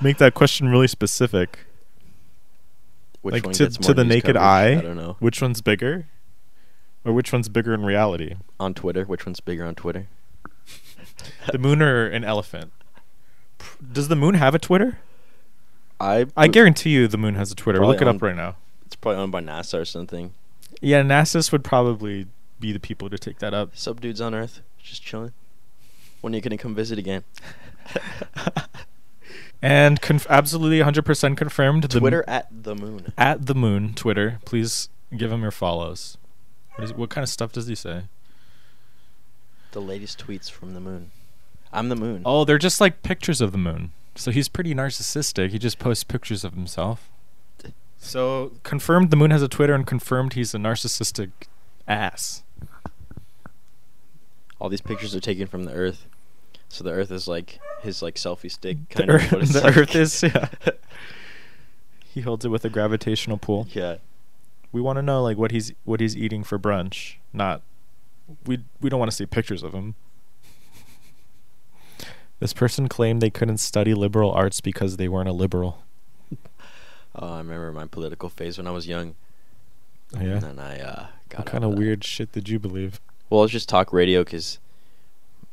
make 0.00 0.18
that 0.18 0.34
question 0.34 0.68
really 0.68 0.88
specific. 0.88 1.60
Which 3.22 3.32
Like, 3.34 3.44
one 3.44 3.54
to- 3.54 3.68
to 3.70 3.92
the 3.94 4.04
naked 4.04 4.36
coverage? 4.36 4.42
eye? 4.42 4.78
I 4.78 4.80
don't 4.80 4.96
know. 4.96 5.16
Which 5.18 5.42
one's 5.42 5.60
bigger, 5.60 6.06
or 7.06 7.12
which 7.12 7.32
one's 7.32 7.48
bigger 7.48 7.72
in 7.72 7.84
reality? 7.84 8.34
On 8.58 8.74
Twitter, 8.74 9.04
which 9.04 9.24
one's 9.24 9.40
bigger 9.40 9.64
on 9.64 9.74
Twitter? 9.74 10.08
the 11.52 11.58
moon 11.58 11.80
or 11.80 12.06
an 12.06 12.24
elephant? 12.24 12.72
Does 13.92 14.08
the 14.08 14.16
moon 14.16 14.34
have 14.34 14.54
a 14.54 14.58
Twitter? 14.58 14.98
I 16.00 16.26
I 16.36 16.48
guarantee 16.48 16.90
you, 16.90 17.08
the 17.08 17.16
moon 17.16 17.36
has 17.36 17.50
a 17.50 17.54
Twitter. 17.54 17.78
Probably 17.78 17.94
Look 17.94 18.02
it 18.02 18.08
up 18.08 18.20
right 18.20 18.36
now. 18.36 18.56
it's 18.84 18.96
probably 18.96 19.22
owned 19.22 19.32
by 19.32 19.40
NASA 19.40 19.80
or 19.80 19.84
something. 19.84 20.34
Yeah, 20.82 21.02
NASA's 21.02 21.52
would 21.52 21.64
probably 21.64 22.26
be 22.60 22.72
the 22.72 22.80
people 22.80 23.08
to 23.08 23.16
take 23.18 23.38
that 23.38 23.54
up. 23.54 23.76
Sub 23.76 24.00
dudes 24.00 24.20
on 24.20 24.34
Earth, 24.34 24.60
just 24.82 25.02
chilling. 25.02 25.32
When 26.20 26.34
are 26.34 26.36
you 26.36 26.42
gonna 26.42 26.58
come 26.58 26.74
visit 26.74 26.98
again? 26.98 27.24
And 29.62 30.00
conf- 30.02 30.26
absolutely 30.28 30.78
100% 30.78 31.36
confirmed. 31.36 31.84
The 31.84 31.98
Twitter 31.98 32.24
at 32.28 32.46
the 32.50 32.74
moon. 32.74 33.12
at 33.16 33.46
the 33.46 33.54
moon 33.54 33.94
Twitter. 33.94 34.38
Please 34.44 34.88
give 35.16 35.32
him 35.32 35.42
your 35.42 35.50
follows. 35.50 36.18
What, 36.76 36.84
is, 36.84 36.94
what 36.94 37.10
kind 37.10 37.22
of 37.22 37.28
stuff 37.28 37.52
does 37.52 37.66
he 37.66 37.74
say? 37.74 38.04
The 39.72 39.80
latest 39.80 40.24
tweets 40.24 40.50
from 40.50 40.74
the 40.74 40.80
moon. 40.80 41.10
I'm 41.72 41.88
the 41.88 41.96
moon. 41.96 42.22
Oh, 42.24 42.44
they're 42.44 42.58
just 42.58 42.80
like 42.80 43.02
pictures 43.02 43.40
of 43.40 43.52
the 43.52 43.58
moon. 43.58 43.92
So 44.14 44.30
he's 44.30 44.48
pretty 44.48 44.74
narcissistic. 44.74 45.50
He 45.50 45.58
just 45.58 45.78
posts 45.78 46.04
pictures 46.04 46.44
of 46.44 46.54
himself. 46.54 47.10
So 47.98 48.52
confirmed 48.62 49.10
the 49.10 49.16
moon 49.16 49.30
has 49.30 49.42
a 49.42 49.48
Twitter 49.48 49.74
and 49.74 49.86
confirmed 49.86 50.34
he's 50.34 50.54
a 50.54 50.58
narcissistic 50.58 51.30
ass. 51.88 52.42
All 54.60 54.68
these 54.68 54.80
pictures 54.80 55.14
are 55.14 55.20
taken 55.20 55.46
from 55.46 55.64
the 55.64 55.72
Earth, 55.72 56.06
so 56.68 56.82
the 56.84 56.90
Earth 56.92 57.10
is 57.10 57.26
like 57.28 57.58
his 57.82 58.00
like 58.02 58.14
selfie 58.14 58.50
stick 58.50 58.76
The, 58.90 58.94
kind 58.94 59.10
of. 59.10 59.16
earth, 59.32 59.52
the 59.52 59.60
like. 59.60 59.76
earth 59.76 59.94
is 59.94 60.22
yeah. 60.22 60.48
he 62.04 62.20
holds 62.22 62.44
it 62.44 62.48
with 62.48 62.64
a 62.64 62.70
gravitational 62.70 63.36
pull. 63.38 63.66
yeah. 63.72 63.96
We 64.72 64.80
want 64.80 64.96
to 64.96 65.02
know 65.02 65.22
like 65.22 65.36
what 65.36 65.50
he's 65.50 65.72
what 65.84 66.00
he's 66.00 66.16
eating 66.16 66.44
for 66.44 66.58
brunch. 66.58 67.16
Not 67.32 67.62
we 68.46 68.64
we 68.80 68.90
don't 68.90 68.98
want 68.98 69.10
to 69.10 69.16
see 69.16 69.26
pictures 69.26 69.62
of 69.62 69.72
him. 69.72 69.94
This 72.38 72.52
person 72.52 72.86
claimed 72.86 73.22
they 73.22 73.30
couldn't 73.30 73.56
study 73.58 73.94
liberal 73.94 74.30
arts 74.30 74.60
because 74.60 74.98
they 74.98 75.08
weren't 75.08 75.28
a 75.28 75.32
liberal. 75.32 75.82
Oh, 77.18 77.32
I 77.32 77.38
remember 77.38 77.72
my 77.72 77.86
political 77.86 78.28
phase 78.28 78.58
when 78.58 78.66
I 78.66 78.72
was 78.72 78.86
young, 78.86 79.14
Oh, 80.14 80.20
yeah. 80.20 80.32
and 80.34 80.42
then 80.42 80.58
I 80.58 80.78
uh, 80.80 81.06
got. 81.30 81.38
What 81.38 81.46
kind 81.46 81.64
of 81.64 81.70
that. 81.70 81.78
weird 81.78 82.04
shit 82.04 82.30
did 82.32 82.46
you 82.50 82.58
believe? 82.58 83.00
Well, 83.30 83.42
it's 83.42 83.54
just 83.54 83.70
talk 83.70 83.90
radio 83.90 84.22
because 84.22 84.58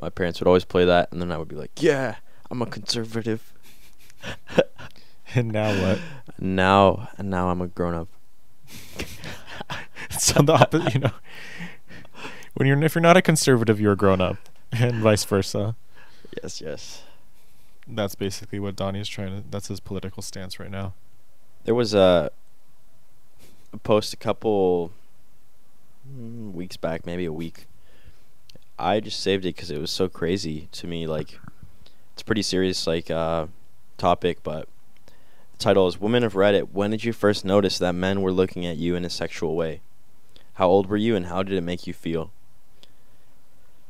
my 0.01 0.10
parents 0.10 0.41
would 0.41 0.48
always 0.48 0.65
play 0.65 0.84
that, 0.84 1.10
and 1.13 1.22
then 1.22 1.32
I 1.32 1.38
would 1.38 1.48
be 1.48 1.55
like, 1.55 1.72
"Yeah, 1.82 2.15
I'm 2.51 2.62
a 2.62 2.65
conservative." 2.65 3.53
And 5.36 5.51
now 5.53 5.70
what? 5.82 6.00
Now, 6.38 7.08
and 7.17 7.29
now 7.29 7.48
I'm 7.50 7.62
a 7.62 7.67
grown 7.67 7.96
up. 7.96 8.08
it's 10.10 10.36
on 10.36 10.46
the 10.46 10.53
opposite, 10.53 10.93
you 10.93 11.00
know. 11.01 11.12
When 12.53 12.67
you're 12.67 12.82
if 12.84 12.96
you're 12.96 13.01
not 13.01 13.17
a 13.17 13.22
conservative, 13.22 13.79
you're 13.79 13.93
a 13.93 13.98
grown 13.98 14.22
up, 14.22 14.38
and 14.72 14.96
vice 14.96 15.24
versa. 15.25 15.75
Yes, 16.41 16.62
yes. 16.62 17.03
That's 17.88 18.15
basically 18.15 18.60
what 18.60 18.75
Donnie's 18.75 19.08
trying 19.08 19.41
to. 19.41 19.50
That's 19.50 19.67
his 19.67 19.79
political 19.79 20.22
stance 20.22 20.60
right 20.60 20.72
now. 20.72 20.93
There 21.65 21.75
was 21.75 21.93
a, 21.93 22.32
a 23.72 23.77
post 23.77 24.13
a 24.13 24.17
couple 24.17 24.91
mm, 26.10 26.53
weeks 26.53 26.77
back, 26.77 27.05
maybe 27.05 27.25
a 27.25 27.34
week. 27.34 27.65
I 28.79 29.00
just 29.00 29.20
saved 29.20 29.46
it 29.46 29.55
because 29.55 29.70
it 29.70 29.79
was 29.79 29.91
so 29.91 30.08
crazy 30.08 30.67
to 30.74 30.88
me. 30.88 31.08
Like, 31.08 31.39
it's 32.13 32.22
a 32.22 32.25
pretty 32.25 32.41
serious 32.41 32.88
like 32.88 33.12
uh, 33.12 33.48
topic, 33.98 34.39
but 34.43 34.67
title 35.63 35.88
is 35.88 36.00
"Women 36.00 36.24
of 36.24 36.34
Reddit." 36.34 36.74
When 36.74 36.91
did 36.91 37.05
you 37.05 37.13
first 37.13 37.46
notice 37.46 37.77
that 37.79 37.96
men 37.96 38.22
were 38.22 38.34
looking 38.34 38.65
at 38.65 38.75
you 38.75 38.96
in 38.96 39.05
a 39.05 39.10
sexual 39.10 39.55
way? 39.55 39.79
How 40.55 40.67
old 40.67 40.88
were 40.88 40.98
you, 40.98 41.15
and 41.15 41.27
how 41.27 41.41
did 41.41 41.58
it 41.58 41.62
make 41.62 41.88
you 41.88 41.93
feel? 41.93 42.32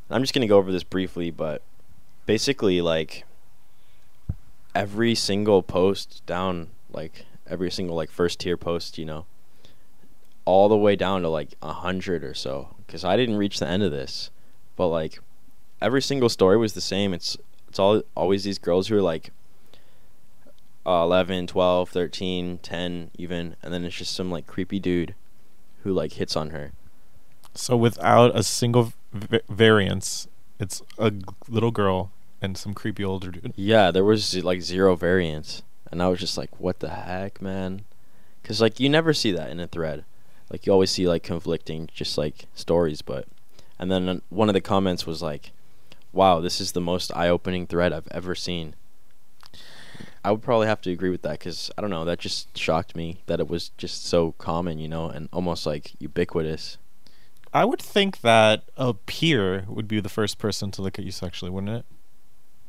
I'm 0.10 0.22
just 0.22 0.34
gonna 0.34 0.48
go 0.48 0.58
over 0.58 0.72
this 0.72 0.84
briefly, 0.84 1.32
but 1.32 1.64
basically, 2.28 2.80
like 2.80 3.26
every 4.76 5.16
single 5.16 5.64
post 5.64 6.24
down, 6.28 6.70
like 6.92 7.26
every 7.48 7.72
single 7.72 7.96
like 7.96 8.12
first 8.12 8.40
tier 8.40 8.56
post, 8.56 9.00
you 9.00 9.06
know, 9.06 9.26
all 10.46 10.70
the 10.70 10.78
way 10.78 10.96
down 10.96 11.24
to 11.24 11.30
like 11.30 11.56
a 11.64 11.74
hundred 11.74 12.24
or 12.24 12.36
so. 12.36 12.76
Because 12.86 13.04
I 13.04 13.18
didn't 13.18 13.38
reach 13.38 13.58
the 13.58 13.68
end 13.68 13.82
of 13.82 13.92
this, 13.92 14.30
but 14.76 14.90
like 14.90 15.20
every 15.82 16.04
single 16.04 16.30
story 16.30 16.58
was 16.58 16.74
the 16.74 16.82
same. 16.82 17.16
It's 17.16 17.36
it's 17.68 17.80
all 17.80 18.04
always 18.16 18.44
these 18.44 18.60
girls 18.60 18.88
who 18.88 18.98
are 18.98 19.02
like 19.02 19.32
uh, 20.86 21.02
11, 21.04 21.48
12, 21.48 21.90
13, 21.90 22.58
10 22.60 23.12
even, 23.18 23.56
and 23.64 23.74
then 23.74 23.86
it's 23.86 23.96
just 23.96 24.14
some 24.16 24.30
like 24.32 24.48
creepy 24.48 24.80
dude 24.80 25.16
who 25.84 25.92
like 25.94 26.14
hits 26.14 26.36
on 26.36 26.50
her. 26.50 26.72
So 27.54 27.78
without 27.78 28.38
a 28.38 28.44
single 28.44 28.94
v- 29.14 29.40
variance, 29.50 30.28
it's 30.60 30.82
a 30.98 31.12
g- 31.12 31.24
little 31.48 31.72
girl 31.72 32.12
and 32.42 32.58
some 32.58 32.74
creepy 32.74 33.04
older 33.04 33.32
dude. 33.32 33.54
Yeah, 33.56 33.92
there 33.92 34.04
was 34.04 34.36
like 34.44 34.62
zero 34.62 34.96
variance, 34.96 35.62
and 35.92 36.02
I 36.02 36.08
was 36.08 36.20
just 36.20 36.38
like, 36.38 36.60
"What 36.60 36.80
the 36.80 36.90
heck, 36.90 37.42
man?" 37.42 37.82
Because 38.42 38.60
like 38.60 38.80
you 38.80 38.90
never 38.90 39.14
see 39.14 39.32
that 39.32 39.50
in 39.50 39.60
a 39.60 39.68
thread. 39.68 40.04
like 40.50 40.66
you 40.66 40.74
always 40.74 40.92
see 40.92 41.08
like 41.08 41.24
conflicting 41.24 41.90
just 41.94 42.18
like 42.18 42.46
stories, 42.54 43.02
but 43.02 43.28
and 43.80 43.90
then 43.92 44.10
uh, 44.10 44.20
one 44.30 44.50
of 44.50 44.54
the 44.54 44.62
comments 44.62 45.06
was 45.08 45.22
like, 45.22 45.52
"Wow, 46.12 46.42
this 46.42 46.60
is 46.60 46.72
the 46.74 46.82
most 46.82 47.16
eye-opening 47.16 47.68
thread 47.68 47.94
I've 47.94 48.08
ever 48.12 48.36
seen." 48.36 48.76
I 50.24 50.32
would 50.32 50.42
probably 50.42 50.68
have 50.68 50.82
to 50.82 50.92
agree 50.92 51.10
with 51.10 51.22
that 51.24 51.40
because 51.40 51.70
I 51.78 51.82
don't 51.82 51.90
know. 51.90 52.06
That 52.06 52.20
just 52.20 52.58
shocked 52.58 52.96
me 52.96 53.22
that 53.26 53.40
it 53.40 53.50
was 53.50 53.70
just 53.78 54.06
so 54.06 54.32
common, 54.34 54.80
you 54.80 54.88
know, 54.88 55.10
and 55.10 55.28
almost 55.34 55.66
like 55.66 55.94
ubiquitous. 56.00 56.78
I 57.54 57.66
would 57.66 57.82
think 57.82 58.22
that 58.22 58.64
a 58.78 58.94
peer 58.94 59.66
would 59.68 59.88
be 59.88 60.00
the 60.00 60.10
first 60.10 60.40
person 60.40 60.72
to 60.72 60.82
look 60.82 60.98
at 60.98 61.06
you 61.06 61.12
sexually, 61.12 61.52
wouldn't 61.52 61.74
it? 61.74 61.86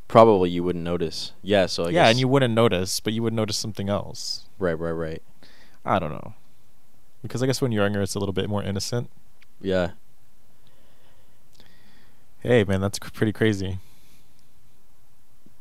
Probably 0.08 0.50
you 0.50 0.62
wouldn't 0.64 0.84
notice. 0.84 1.32
Yeah. 1.42 1.66
So 1.66 1.84
I 1.84 1.86
yeah, 1.86 1.92
guess, 1.92 2.10
and 2.10 2.20
you 2.20 2.28
wouldn't 2.28 2.52
notice, 2.54 3.00
but 3.00 3.12
you 3.12 3.22
would 3.22 3.32
notice 3.32 3.56
something 3.56 3.88
else. 3.88 4.46
right, 4.58 4.78
right, 4.78 4.90
right. 4.90 5.22
I 5.84 5.98
don't 5.98 6.10
know. 6.10 6.34
Because 7.22 7.42
I 7.42 7.46
guess 7.46 7.62
when 7.62 7.72
you're 7.72 7.84
younger, 7.84 8.02
it's 8.02 8.14
a 8.14 8.18
little 8.18 8.32
bit 8.34 8.50
more 8.50 8.62
innocent. 8.62 9.10
Yeah. 9.60 9.92
Hey, 12.40 12.64
man, 12.64 12.82
that's 12.82 12.98
pretty 12.98 13.32
crazy. 13.32 13.78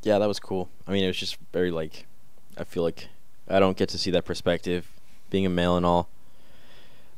Yeah, 0.03 0.19
that 0.19 0.27
was 0.27 0.39
cool. 0.39 0.69
I 0.87 0.91
mean, 0.91 1.03
it 1.03 1.07
was 1.07 1.17
just 1.17 1.37
very 1.51 1.71
like, 1.71 2.05
I 2.57 2.63
feel 2.63 2.83
like 2.83 3.07
I 3.49 3.59
don't 3.59 3.77
get 3.77 3.89
to 3.89 3.97
see 3.97 4.11
that 4.11 4.25
perspective, 4.25 4.87
being 5.29 5.45
a 5.45 5.49
male 5.49 5.75
and 5.77 5.85
all. 5.85 6.09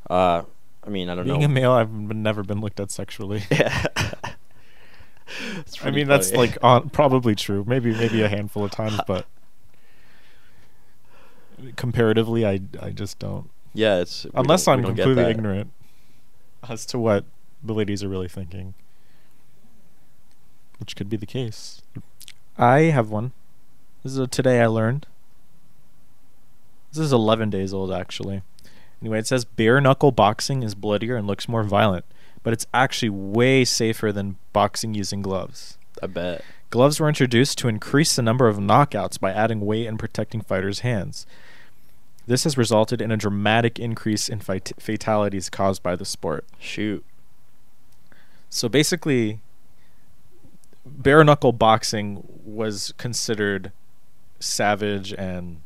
Uh, 0.10 0.44
I 0.84 0.89
mean, 0.89 1.10
I 1.10 1.15
don't 1.15 1.25
Being 1.25 1.34
know. 1.34 1.39
Being 1.48 1.51
a 1.51 1.54
male, 1.54 1.72
I've 1.72 1.92
never 1.92 2.44
been 2.44 2.62
looked 2.62 2.80
at 2.80 2.92
sexually. 2.92 3.44
yeah. 3.51 3.86
I 5.84 5.89
mean, 5.89 6.08
that's 6.08 6.32
like 6.34 6.58
on, 6.62 6.89
probably 6.89 7.34
true. 7.34 7.63
Maybe 7.68 7.92
maybe 7.92 8.22
a 8.22 8.30
handful 8.30 8.63
of 8.63 8.72
times, 8.72 9.00
but 9.08 9.25
comparatively, 11.75 12.46
I 12.46 12.62
I 12.80 12.92
just 12.92 13.18
don't. 13.18 13.50
yeah, 13.74 14.00
it's 14.01 14.27
Unless 14.36 14.68
I'm 14.68 14.80
we 14.80 14.86
don't 14.86 14.96
get 14.96 15.04
completely 15.06 15.32
ignorant 15.32 15.72
as 16.70 16.86
to 16.88 17.00
what 17.00 17.25
the 17.63 17.74
ladies 17.74 18.04
are 18.04 18.10
really 18.10 18.27
thinking, 18.27 18.75
which 20.80 20.96
could 20.96 21.10
be 21.10 21.18
the 21.18 21.25
case. 21.25 21.82
I 22.57 22.79
have 22.83 23.09
one. 23.09 23.33
This 24.03 24.13
is 24.13 24.19
a 24.19 24.27
today 24.27 24.62
I 24.62 24.67
learned. 24.67 25.07
This 26.91 27.03
is 27.03 27.12
11 27.12 27.50
days 27.50 27.74
old, 27.74 27.91
actually. 27.91 28.41
Anyway, 29.01 29.19
it 29.19 29.27
says 29.27 29.43
bare 29.43 29.81
knuckle 29.81 30.12
boxing 30.12 30.63
is 30.63 30.74
bloodier 30.74 31.17
and 31.17 31.27
looks 31.27 31.50
more 31.50 31.63
violent, 31.63 32.05
but 32.43 32.53
it's 32.53 32.65
actually 32.74 33.09
way 33.09 33.65
safer 33.65 34.12
than 34.12 34.38
boxing 34.53 34.93
using 34.93 35.21
gloves. 35.21 35.77
I 36.01 36.07
bet. 36.07 36.43
Gloves 36.69 37.00
were 37.00 37.09
introduced 37.09 37.57
to 37.59 37.67
increase 37.67 38.15
the 38.15 38.21
number 38.21 38.47
of 38.47 38.57
knockouts 38.57 39.19
by 39.19 39.31
adding 39.31 39.62
weight 39.62 39.88
and 39.88 40.00
protecting 40.00 40.41
fighters' 40.41 40.79
hands. 40.79 41.25
This 42.27 42.45
has 42.45 42.57
resulted 42.57 43.01
in 43.01 43.12
a 43.12 43.17
dramatic 43.17 43.79
increase 43.79 44.29
in 44.29 44.39
fit- 44.39 44.74
fatalities 44.79 45.50
caused 45.50 45.83
by 45.83 45.95
the 45.95 46.05
sport. 46.05 46.45
Shoot. 46.57 47.05
So 48.50 48.67
basically, 48.67 49.41
bare 50.86 51.24
knuckle 51.24 51.51
boxing 51.51 52.24
was 52.46 52.94
considered 52.98 53.72
savage 54.39 55.13
and 55.13 55.62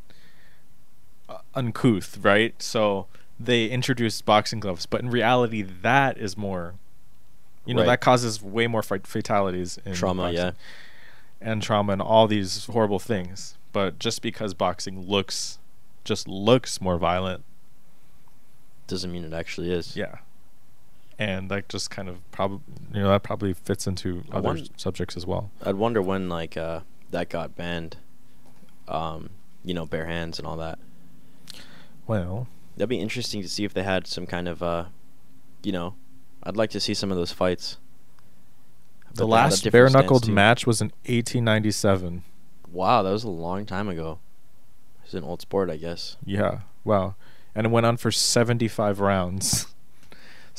uh, 1.28 1.40
uncouth, 1.56 2.18
right? 2.22 2.60
So 2.62 3.08
they 3.40 3.66
introduced 3.68 4.26
boxing 4.26 4.60
gloves, 4.60 4.86
but 4.86 5.02
in 5.02 5.10
reality, 5.10 5.62
that 5.62 6.18
is 6.18 6.38
more. 6.38 6.76
You 7.66 7.74
know 7.76 7.82
Right. 7.82 7.88
that 7.88 8.02
causes 8.02 8.42
way 8.42 8.66
more 8.68 8.82
fight 8.82 9.06
fatalities 9.06 9.78
in 9.86 9.94
Trauma, 9.94 10.24
boxing 10.24 10.38
yeah. 10.40 10.52
and 11.42 11.62
trauma 11.62 11.94
and 11.94 12.02
all 12.02 12.26
these 12.28 12.66
horrible 12.66 12.98
things. 13.00 13.58
But 13.74 14.00
just 14.00 14.22
because 14.24 14.54
boxing 14.56 15.06
looks 15.08 15.60
just 16.04 16.28
looks 16.28 16.82
more 16.82 16.98
violent, 16.98 17.44
Doesn't 18.88 19.12
mean 19.12 19.24
it 19.24 19.34
actually 19.34 19.72
is. 19.72 19.96
yeah. 19.96 20.20
And 21.20 21.52
that 21.52 21.68
just 21.70 21.92
kind 21.92 22.08
of 22.10 22.20
probably 22.32 22.62
you 22.94 23.02
know 23.02 23.10
that 23.10 23.22
probably 23.24 23.54
fits 23.54 23.86
into 23.86 24.24
I 24.32 24.38
other 24.38 24.48
won- 24.48 24.68
subjects 24.78 25.16
as 25.18 25.28
well. 25.28 25.52
I'd 25.62 25.76
wonder 25.76 26.02
when 26.02 26.30
like 26.30 26.56
uh 26.58 26.80
that 27.12 27.30
got 27.30 27.56
banned. 27.56 27.98
Um, 28.88 29.30
you 29.64 29.74
know, 29.76 29.86
bare 29.86 30.06
hands 30.08 30.40
and 30.40 30.48
all 30.48 30.58
that. 30.58 30.80
Well, 32.08 32.48
That'd 32.78 32.90
be 32.90 33.00
interesting 33.00 33.42
to 33.42 33.50
see 33.50 33.66
if 33.66 33.74
they 33.74 33.84
had 33.84 34.08
some 34.08 34.26
kind 34.26 34.48
of 34.48 34.64
uh, 34.64 34.86
you 35.64 35.74
know, 35.74 35.96
I'd 36.42 36.56
like 36.56 36.70
to 36.72 36.80
see 36.80 36.94
some 36.94 37.12
of 37.12 37.18
those 37.18 37.34
fights. 37.34 37.78
The 39.10 39.10
bet 39.10 39.16
they 39.16 39.22
had 39.24 39.26
a 39.26 39.26
last 39.28 39.72
bare 39.72 39.90
knuckled 39.90 40.30
match 40.30 40.66
was 40.66 40.80
in 40.82 40.88
1897. 41.06 42.24
Wow, 42.72 43.04
that 43.04 43.12
was 43.12 43.26
a 43.26 43.30
long 43.30 43.66
time 43.66 43.90
ago. 43.90 44.20
It's 45.04 45.14
an 45.14 45.24
old 45.24 45.42
sport, 45.42 45.70
I 45.70 45.76
guess. 45.76 46.16
Yeah, 46.24 46.60
wow, 46.86 47.16
and 47.54 47.66
it 47.68 47.70
went 47.70 47.86
on 47.86 47.98
for 47.98 48.12
75 48.12 49.00
rounds. 49.00 49.68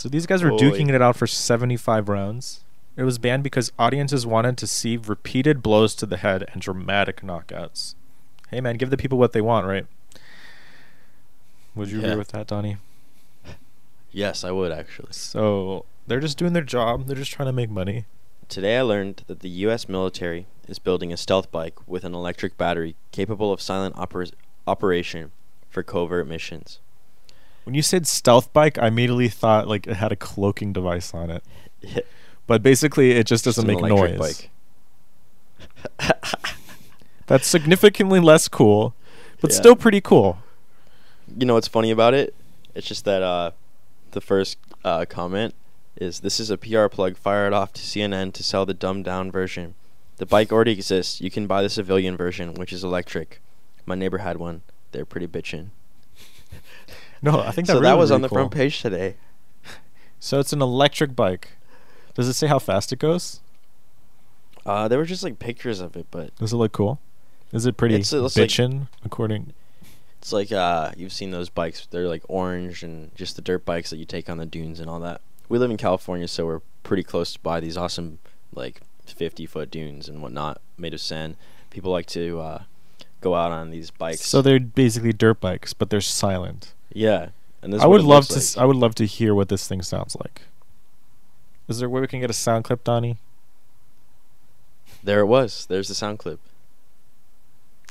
So 0.01 0.09
these 0.09 0.25
guys 0.25 0.43
were 0.43 0.49
Holy. 0.49 0.63
duking 0.63 0.89
it 0.89 1.03
out 1.03 1.15
for 1.15 1.27
75 1.27 2.09
rounds. 2.09 2.65
It 2.97 3.03
was 3.03 3.19
banned 3.19 3.43
because 3.43 3.71
audiences 3.79 4.27
wanted 4.27 4.57
to 4.57 4.67
see 4.67 4.97
repeated 4.97 5.63
blows 5.63 5.95
to 5.97 6.07
the 6.07 6.17
head 6.17 6.47
and 6.55 6.63
dramatic 6.63 7.21
knockouts. 7.21 7.97
Hey 8.49 8.63
man, 8.63 8.77
give 8.79 8.89
the 8.89 8.97
people 8.97 9.19
what 9.19 9.33
they 9.35 9.43
want, 9.43 9.67
right? 9.67 9.87
Would 11.75 11.91
you 11.91 12.01
Yeah. 12.01 12.07
agree 12.07 12.17
with 12.19 12.29
that, 12.29 12.47
Donnie? 12.47 12.79
Yes, 14.11 14.43
I 14.43 14.53
would 14.53 14.73
actually. 14.73 15.13
So 15.13 15.85
they're 16.07 16.19
just 16.19 16.39
doing 16.39 16.55
their 16.55 16.63
job. 16.63 17.05
They're 17.07 17.15
just 17.15 17.33
trying 17.33 17.49
to 17.49 17.53
make 17.53 17.69
money. 17.69 18.07
Today 18.49 18.79
I 18.79 18.83
learned 18.83 19.25
that 19.27 19.41
the 19.41 19.51
U.S. 19.69 19.87
military 19.87 20.47
is 20.67 20.79
building 20.79 21.13
a 21.13 21.19
stealth 21.19 21.53
bike 21.53 21.77
with 21.87 22.05
an 22.05 22.15
electric 22.15 22.57
battery 22.57 22.97
capable 23.13 23.53
of 23.53 23.61
silent 23.61 23.97
oper- 23.97 24.33
operation 24.67 25.31
for 25.69 25.83
covert 25.83 26.27
missions. 26.27 26.81
When 27.65 27.75
you 27.75 27.83
said 27.83 28.07
stealth 28.07 28.53
bike, 28.53 28.79
I 28.79 28.89
immediately 28.89 29.29
thought 29.29 29.69
like 29.69 29.87
it 29.87 29.97
had 29.97 30.13
a 30.13 30.17
cloaking 30.17 30.73
device 30.73 31.13
on 31.15 31.31
it. 31.31 31.45
Yeah. 31.81 32.01
But 32.47 32.63
basically, 32.63 33.13
it 33.13 33.27
just 33.27 33.45
doesn't 33.45 33.69
an 33.69 33.75
make 33.81 33.85
noise. 33.85 34.49
That's 37.27 37.47
significantly 37.47 38.19
less 38.19 38.49
cool, 38.49 38.95
but 39.41 39.51
Yeah. 39.53 39.57
still 39.57 39.77
pretty 39.77 40.01
cool. 40.01 40.39
You 41.39 41.47
know 41.47 41.55
what's 41.55 41.69
funny 41.69 41.91
about 41.93 42.13
it? 42.13 42.35
It's 42.75 42.87
just 42.89 43.05
that 43.05 43.23
uh, 43.23 43.53
the 44.11 44.21
first 44.21 44.59
uh, 44.85 45.05
comment 45.09 45.55
is 45.97 46.21
this 46.21 46.41
is 46.41 46.51
a 46.51 46.59
PR 46.59 46.87
plug 46.89 47.17
fired 47.17 47.53
off 47.53 47.73
to 47.75 47.83
CNN 47.83 48.33
to 48.33 48.43
sell 48.43 48.67
the 48.67 48.75
dumbed 48.75 49.05
down 49.05 49.31
version. 49.31 49.75
The 50.17 50.27
bike 50.27 50.51
already 50.53 50.73
exists. 50.73 51.21
You 51.21 51.31
can 51.31 51.47
buy 51.47 51.63
the 51.63 51.71
civilian 51.71 52.17
version, 52.17 52.55
which 52.55 52.73
is 52.73 52.83
electric. 52.83 53.41
My 53.87 53.95
neighbor 53.95 54.19
had 54.19 54.37
one. 54.39 54.63
They're 54.93 55.05
pretty 55.05 55.27
bitchin'. 55.29 55.71
No, 57.23 57.41
I 57.41 57.51
think 57.51 57.67
that 57.67 57.75
so 57.75 57.81
really 57.81 57.91
that 57.91 57.99
was 57.99 58.11
really 58.11 58.15
on 58.17 58.23
the 58.23 58.29
cool. 58.29 58.37
front 58.37 58.51
page 58.53 58.81
today. 58.81 59.17
So 60.19 60.39
it's 60.39 60.53
an 60.53 60.61
electric 60.63 61.17
bike. 61.17 61.53
Does 62.15 62.29
it 62.29 62.35
say 62.35 62.47
how 62.47 62.59
fast 62.59 62.93
it 62.93 62.99
goes? 62.99 63.41
Uh, 64.67 64.89
there 64.89 64.99
were 64.99 65.05
just 65.07 65.23
like 65.23 65.39
pictures 65.39 65.81
of 65.81 65.97
it, 65.97 66.07
but 66.11 66.35
Does 66.37 66.53
it 66.53 66.57
look 66.57 66.73
cool? 66.73 67.01
Is 67.53 67.67
it 67.67 67.77
pretty 67.77 67.95
It's- 67.95 68.13
it 68.13 68.19
looks 68.21 68.37
like- 68.37 68.51
according, 69.05 69.53
it's 70.21 70.33
like 70.33 70.53
uh, 70.53 70.93
you've 70.97 71.13
seen 71.13 71.31
those 71.31 71.49
bikes. 71.49 71.87
They're 71.91 72.07
like 72.09 72.23
orange 72.29 72.83
and 72.83 73.15
just 73.17 73.37
the 73.37 73.43
dirt 73.43 73.65
bikes 73.65 73.91
that 73.91 73.97
you 73.97 74.05
take 74.05 74.29
on 74.29 74.37
the 74.37 74.47
dunes 74.47 74.79
and 74.81 74.91
all 74.91 75.01
that. 75.01 75.21
We 75.49 75.59
live 75.59 75.71
in 75.71 75.77
California, 75.79 76.29
so 76.29 76.45
we're 76.47 76.61
pretty 76.83 77.03
close 77.03 77.33
to 77.33 77.41
by 77.41 77.59
these 77.61 77.77
awesome 77.77 78.19
like 78.55 78.83
50 79.07 79.47
foot 79.47 79.71
dunes 79.71 80.09
and 80.09 80.23
whatnot 80.23 80.61
made 80.77 80.93
of 80.95 81.01
sand. 81.01 81.37
People 81.71 81.91
like 81.91 82.07
to 82.07 82.39
uh, 82.41 82.63
go 83.23 83.35
out 83.35 83.51
on 83.53 83.71
these 83.71 83.91
bikes. 83.91 84.21
so 84.27 84.43
they're 84.43 84.61
basically 84.61 85.13
dirt 85.15 85.41
bikes, 85.41 85.73
but 85.73 85.89
they're 85.91 86.01
silent. 86.03 86.75
Yeah, 86.93 87.29
and 87.63 87.73
this 87.73 87.83
I 87.83 87.87
would 87.87 88.03
love 88.03 88.29
to. 88.29 88.35
like. 88.35 88.59
I 88.59 88.65
would 88.65 88.77
love 88.77 88.95
to 88.97 89.07
hear 89.07 89.35
what 89.35 89.49
this 89.49 89.67
thing 89.69 89.83
sounds 89.83 90.17
like. 90.17 90.43
Is 91.69 91.79
there 91.79 91.87
a 91.87 91.91
way 91.91 92.01
we 92.01 92.07
can 92.07 92.21
get 92.21 92.31
a 92.31 92.35
sound 92.35 92.65
clip, 92.65 92.83
Donnie? 92.85 93.19
There 95.03 95.21
it 95.21 95.27
was. 95.27 95.67
There's 95.67 95.89
the 95.89 95.95
sound 95.95 96.19
clip. 96.19 96.41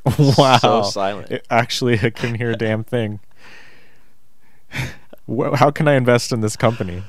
wow. 0.20 0.58
So 0.58 0.84
silent. 0.84 1.32
It- 1.32 1.46
actually, 1.50 2.00
I 2.00 2.10
couldn't 2.10 2.36
hear 2.36 2.52
a 2.52 2.56
damn 2.56 2.84
thing. 2.84 3.20
How 5.56 5.72
can 5.72 5.88
I 5.88 5.94
invest 5.94 6.32
in 6.32 6.42
this 6.42 6.56
company? 6.56 7.04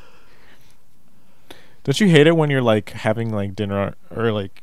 Don't 1.84 1.98
you 1.98 2.08
hate 2.08 2.26
it 2.26 2.36
when 2.36 2.50
you're 2.50 2.62
like 2.62 2.90
having 2.90 3.32
like 3.32 3.54
dinner 3.54 3.94
or 4.14 4.32
like 4.32 4.62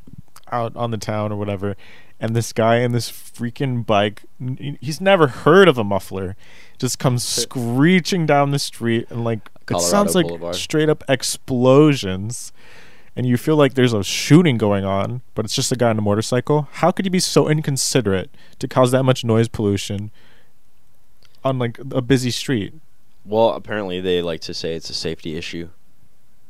out 0.52 0.76
on 0.76 0.92
the 0.92 0.98
town 0.98 1.32
or 1.32 1.36
whatever, 1.36 1.76
and 2.20 2.36
this 2.36 2.52
guy 2.54 2.78
in 2.78 2.92
this 2.92 3.12
freaking 3.12 3.86
bike 3.86 4.24
he's 4.82 5.00
never 5.00 5.28
heard 5.28 5.68
of 5.68 5.78
a 5.78 5.84
muffler, 5.84 6.36
just 6.78 7.00
comes 7.00 7.24
screeching 7.24 8.26
down 8.26 8.52
the 8.52 8.60
street 8.60 9.08
and 9.10 9.24
like 9.24 9.50
it 9.70 9.80
sounds 9.82 10.16
like 10.16 10.28
Boulevard. 10.28 10.56
straight 10.56 10.90
up 10.90 11.04
explosions, 11.10 12.54
and 13.16 13.26
you 13.26 13.36
feel 13.38 13.58
like 13.58 13.74
there's 13.74 13.94
a 13.94 14.04
shooting 14.04 14.58
going 14.58 14.86
on, 14.86 15.22
but 15.36 15.44
it's 15.46 15.56
just 15.56 15.72
a 15.72 15.76
guy 15.76 15.90
on 15.90 15.98
a 15.98 16.02
motorcycle. 16.02 16.70
How 16.74 16.92
could 16.92 17.06
you 17.06 17.12
be 17.12 17.20
so 17.20 17.50
inconsiderate 17.50 18.30
to 18.60 18.68
cause 18.68 18.92
that 18.92 19.04
much 19.04 19.24
noise 19.26 19.48
pollution 19.48 20.12
on 21.44 21.60
like 21.60 21.78
a 21.92 22.02
busy 22.02 22.32
street? 22.32 22.74
well, 23.26 23.50
apparently 23.50 24.00
they 24.00 24.22
like 24.22 24.40
to 24.42 24.54
say 24.54 24.74
it's 24.74 24.90
a 24.90 24.94
safety 24.94 25.36
issue. 25.36 25.70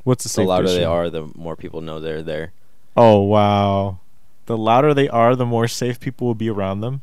What's 0.04 0.24
the? 0.24 0.42
The 0.42 0.48
louder 0.48 0.70
they 0.70 0.86
are, 0.86 1.10
the 1.10 1.30
more 1.36 1.56
people 1.56 1.82
know 1.82 2.00
they're 2.00 2.22
there. 2.22 2.54
Oh 2.96 3.20
wow. 3.22 4.00
The 4.48 4.58
louder 4.58 4.94
they 4.94 5.08
are, 5.10 5.36
the 5.36 5.46
more 5.46 5.68
safe 5.68 6.00
people 6.00 6.28
will 6.28 6.36
be 6.36 6.50
around 6.50 6.82
them. 6.82 7.02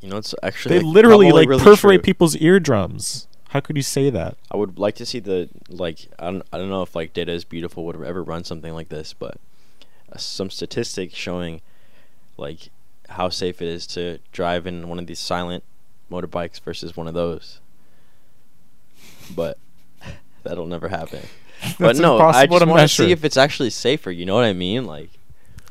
You 0.00 0.10
know, 0.10 0.16
it's 0.16 0.34
actually 0.42 0.78
They 0.78 0.84
like, 0.84 0.94
literally 0.94 1.32
like 1.32 1.48
really 1.48 1.62
perforate 1.62 2.00
true. 2.00 2.04
people's 2.04 2.36
eardrums. 2.36 3.26
How 3.50 3.60
could 3.60 3.76
you 3.76 3.82
say 3.82 4.10
that? 4.10 4.36
I 4.50 4.56
would 4.56 4.78
like 4.78 4.96
to 4.96 5.06
see 5.06 5.20
the 5.20 5.48
like 5.68 6.08
I 6.18 6.24
don't 6.24 6.42
I 6.52 6.58
don't 6.58 6.68
know 6.68 6.82
if 6.82 6.96
like 6.96 7.12
Data 7.12 7.30
is 7.32 7.44
Beautiful 7.44 7.84
would 7.86 8.02
ever 8.02 8.22
run 8.22 8.42
something 8.42 8.74
like 8.74 8.88
this, 8.88 9.12
but 9.12 9.38
uh, 10.12 10.18
some 10.18 10.50
statistics 10.50 11.14
showing 11.14 11.60
like 12.36 12.70
how 13.10 13.28
safe 13.28 13.62
it 13.62 13.68
is 13.68 13.86
to 13.88 14.18
drive 14.32 14.66
in 14.66 14.88
one 14.88 14.98
of 14.98 15.06
these 15.06 15.20
silent 15.20 15.62
motorbikes 16.10 16.60
versus 16.60 16.96
one 16.96 17.06
of 17.06 17.14
those. 17.14 17.60
But 19.34 19.58
that'll 20.42 20.66
never 20.66 20.88
happen. 20.88 21.20
but 21.78 21.96
no, 21.96 22.18
I 22.18 22.46
just 22.46 22.66
want 22.66 22.80
to 22.80 22.88
see 22.88 23.12
if 23.12 23.24
it's 23.24 23.36
actually 23.36 23.70
safer. 23.70 24.10
You 24.10 24.26
know 24.26 24.34
what 24.34 24.44
I 24.44 24.52
mean? 24.52 24.84
Like, 24.84 25.10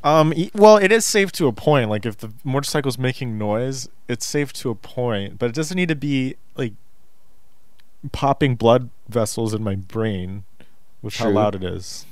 Um, 0.03 0.33
well, 0.53 0.77
it 0.77 0.91
is 0.91 1.05
safe 1.05 1.31
to 1.33 1.47
a 1.47 1.53
point. 1.53 1.89
Like 1.89 2.05
if 2.05 2.17
the 2.17 2.31
motorcycle's 2.43 2.97
making 2.97 3.37
noise, 3.37 3.87
it's 4.07 4.25
safe 4.25 4.51
to 4.53 4.69
a 4.69 4.75
point, 4.75 5.39
but 5.39 5.47
it 5.49 5.55
doesn't 5.55 5.75
need 5.77 5.87
to 5.89 5.95
be 5.95 6.35
like 6.55 6.73
popping 8.11 8.55
blood 8.55 8.89
vessels 9.07 9.53
in 9.53 9.63
my 9.63 9.75
brain 9.75 10.43
with 11.01 11.15
how 11.15 11.29
loud 11.29 11.55
it 11.55 11.63
is. 11.63 12.05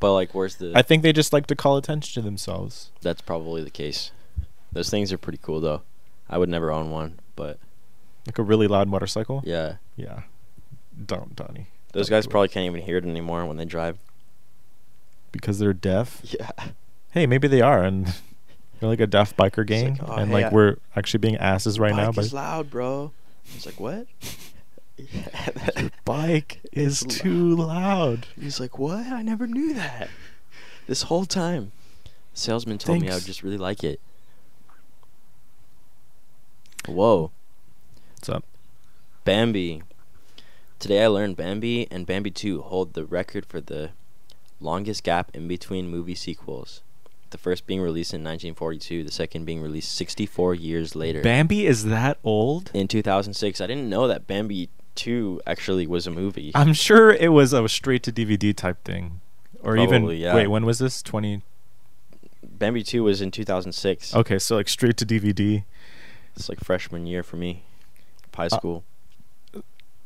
but 0.00 0.12
like, 0.14 0.32
where's 0.34 0.56
the? 0.56 0.72
I 0.76 0.82
think 0.82 1.02
they 1.02 1.12
just 1.12 1.32
like 1.32 1.46
to 1.48 1.56
call 1.56 1.76
attention 1.76 2.22
to 2.22 2.24
themselves. 2.24 2.90
that's 3.02 3.20
probably 3.20 3.64
the 3.64 3.70
case. 3.70 4.12
Those 4.70 4.90
things 4.90 5.12
are 5.12 5.18
pretty 5.18 5.40
cool 5.42 5.60
though. 5.60 5.82
I 6.30 6.38
would 6.38 6.48
never 6.48 6.70
own 6.70 6.90
one, 6.90 7.18
but 7.36 7.58
Like 8.26 8.38
a 8.38 8.42
really 8.42 8.68
loud 8.68 8.86
motorcycle. 8.88 9.42
yeah, 9.44 9.76
Yeah. 9.96 10.22
Don't, 11.04 11.34
Donnie. 11.34 11.68
those 11.92 12.08
Don't 12.08 12.16
guys 12.18 12.24
do 12.26 12.30
probably 12.30 12.48
can't 12.48 12.66
even 12.66 12.82
hear 12.82 12.96
it 12.98 13.04
anymore 13.04 13.44
when 13.46 13.56
they 13.56 13.64
drive. 13.64 13.98
because 15.32 15.58
they're 15.58 15.72
deaf. 15.72 16.20
Yeah. 16.38 16.50
Hey, 17.18 17.26
maybe 17.26 17.48
they 17.48 17.62
are, 17.62 17.82
and 17.82 18.06
they're 18.78 18.88
like 18.88 19.00
a 19.00 19.06
deaf 19.08 19.34
biker 19.36 19.68
It's 19.68 19.82
like, 19.82 19.96
gang, 19.96 20.00
"Oh, 20.06 20.12
and 20.12 20.28
hey, 20.28 20.34
like 20.34 20.44
I- 20.44 20.54
we're 20.54 20.76
actually 20.94 21.18
being 21.18 21.36
asses 21.36 21.80
right 21.80 21.92
now. 21.92 22.06
Bike 22.06 22.14
But 22.14 22.24
is 22.26 22.32
loud, 22.32 22.70
bro. 22.70 23.10
It's 23.56 23.66
like 23.66 23.80
what? 23.80 24.06
your 24.96 25.90
bike 26.04 26.60
is 26.72 27.00
too 27.00 27.56
loud. 27.56 28.28
He's 28.40 28.60
like, 28.60 28.78
what? 28.78 29.04
I 29.06 29.22
never 29.22 29.48
knew 29.48 29.74
that. 29.74 30.10
This 30.86 31.02
whole 31.02 31.24
time, 31.24 31.72
the 32.04 32.38
salesman 32.38 32.78
told 32.78 33.00
me 33.00 33.10
I 33.10 33.14
would 33.14 33.24
just 33.24 33.42
really 33.42 33.58
like 33.58 33.82
it. 33.82 33.98
Whoa, 36.86 37.32
What's 38.14 38.28
up? 38.28 38.44
Bambi. 39.24 39.82
Today 40.78 41.02
I 41.02 41.08
learned 41.08 41.36
Bambi 41.36 41.90
and 41.90 42.06
Bambi 42.06 42.30
2 42.30 42.62
hold 42.62 42.94
the 42.94 43.04
record 43.04 43.44
for 43.44 43.60
the 43.60 43.90
longest 44.60 45.02
gap 45.02 45.32
in 45.34 45.48
between 45.48 45.88
movie 45.88 46.14
sequels. 46.14 46.80
The 47.30 47.38
first 47.38 47.66
being 47.66 47.80
released 47.80 48.14
in 48.14 48.20
1942, 48.22 49.04
the 49.04 49.12
second 49.12 49.44
being 49.44 49.60
released 49.60 49.92
64 49.92 50.54
years 50.54 50.96
later. 50.96 51.20
Bambi 51.22 51.66
is 51.66 51.84
that 51.84 52.18
old? 52.24 52.70
in 52.72 52.88
2006. 52.88 53.60
I 53.60 53.66
didn't 53.66 53.88
know 53.88 54.08
that 54.08 54.26
Bambi 54.26 54.70
2 54.94 55.42
actually 55.46 55.86
was 55.86 56.06
a 56.06 56.10
movie. 56.10 56.52
I'm 56.54 56.72
sure 56.72 57.10
it 57.10 57.28
was 57.32 57.52
a 57.52 57.68
straight 57.68 58.02
to 58.04 58.12
DVD 58.12 58.56
type 58.56 58.82
thing, 58.84 59.20
or 59.62 59.76
even 59.76 60.06
yeah. 60.10 60.34
wait. 60.34 60.46
When 60.48 60.64
was 60.64 60.78
this? 60.78 61.02
Twenty. 61.02 61.42
Bambi 62.42 62.82
2 62.82 63.04
was 63.04 63.20
in 63.20 63.30
2006. 63.30 64.14
Okay, 64.16 64.38
so 64.38 64.56
like 64.56 64.68
straight 64.68 64.96
to 64.96 65.06
DVD. 65.06 65.64
It's 66.34 66.48
like 66.48 66.60
freshman 66.60 67.06
year 67.06 67.22
for 67.22 67.36
me. 67.36 67.62
High 68.34 68.46
Uh, 68.46 68.56
school. 68.56 68.84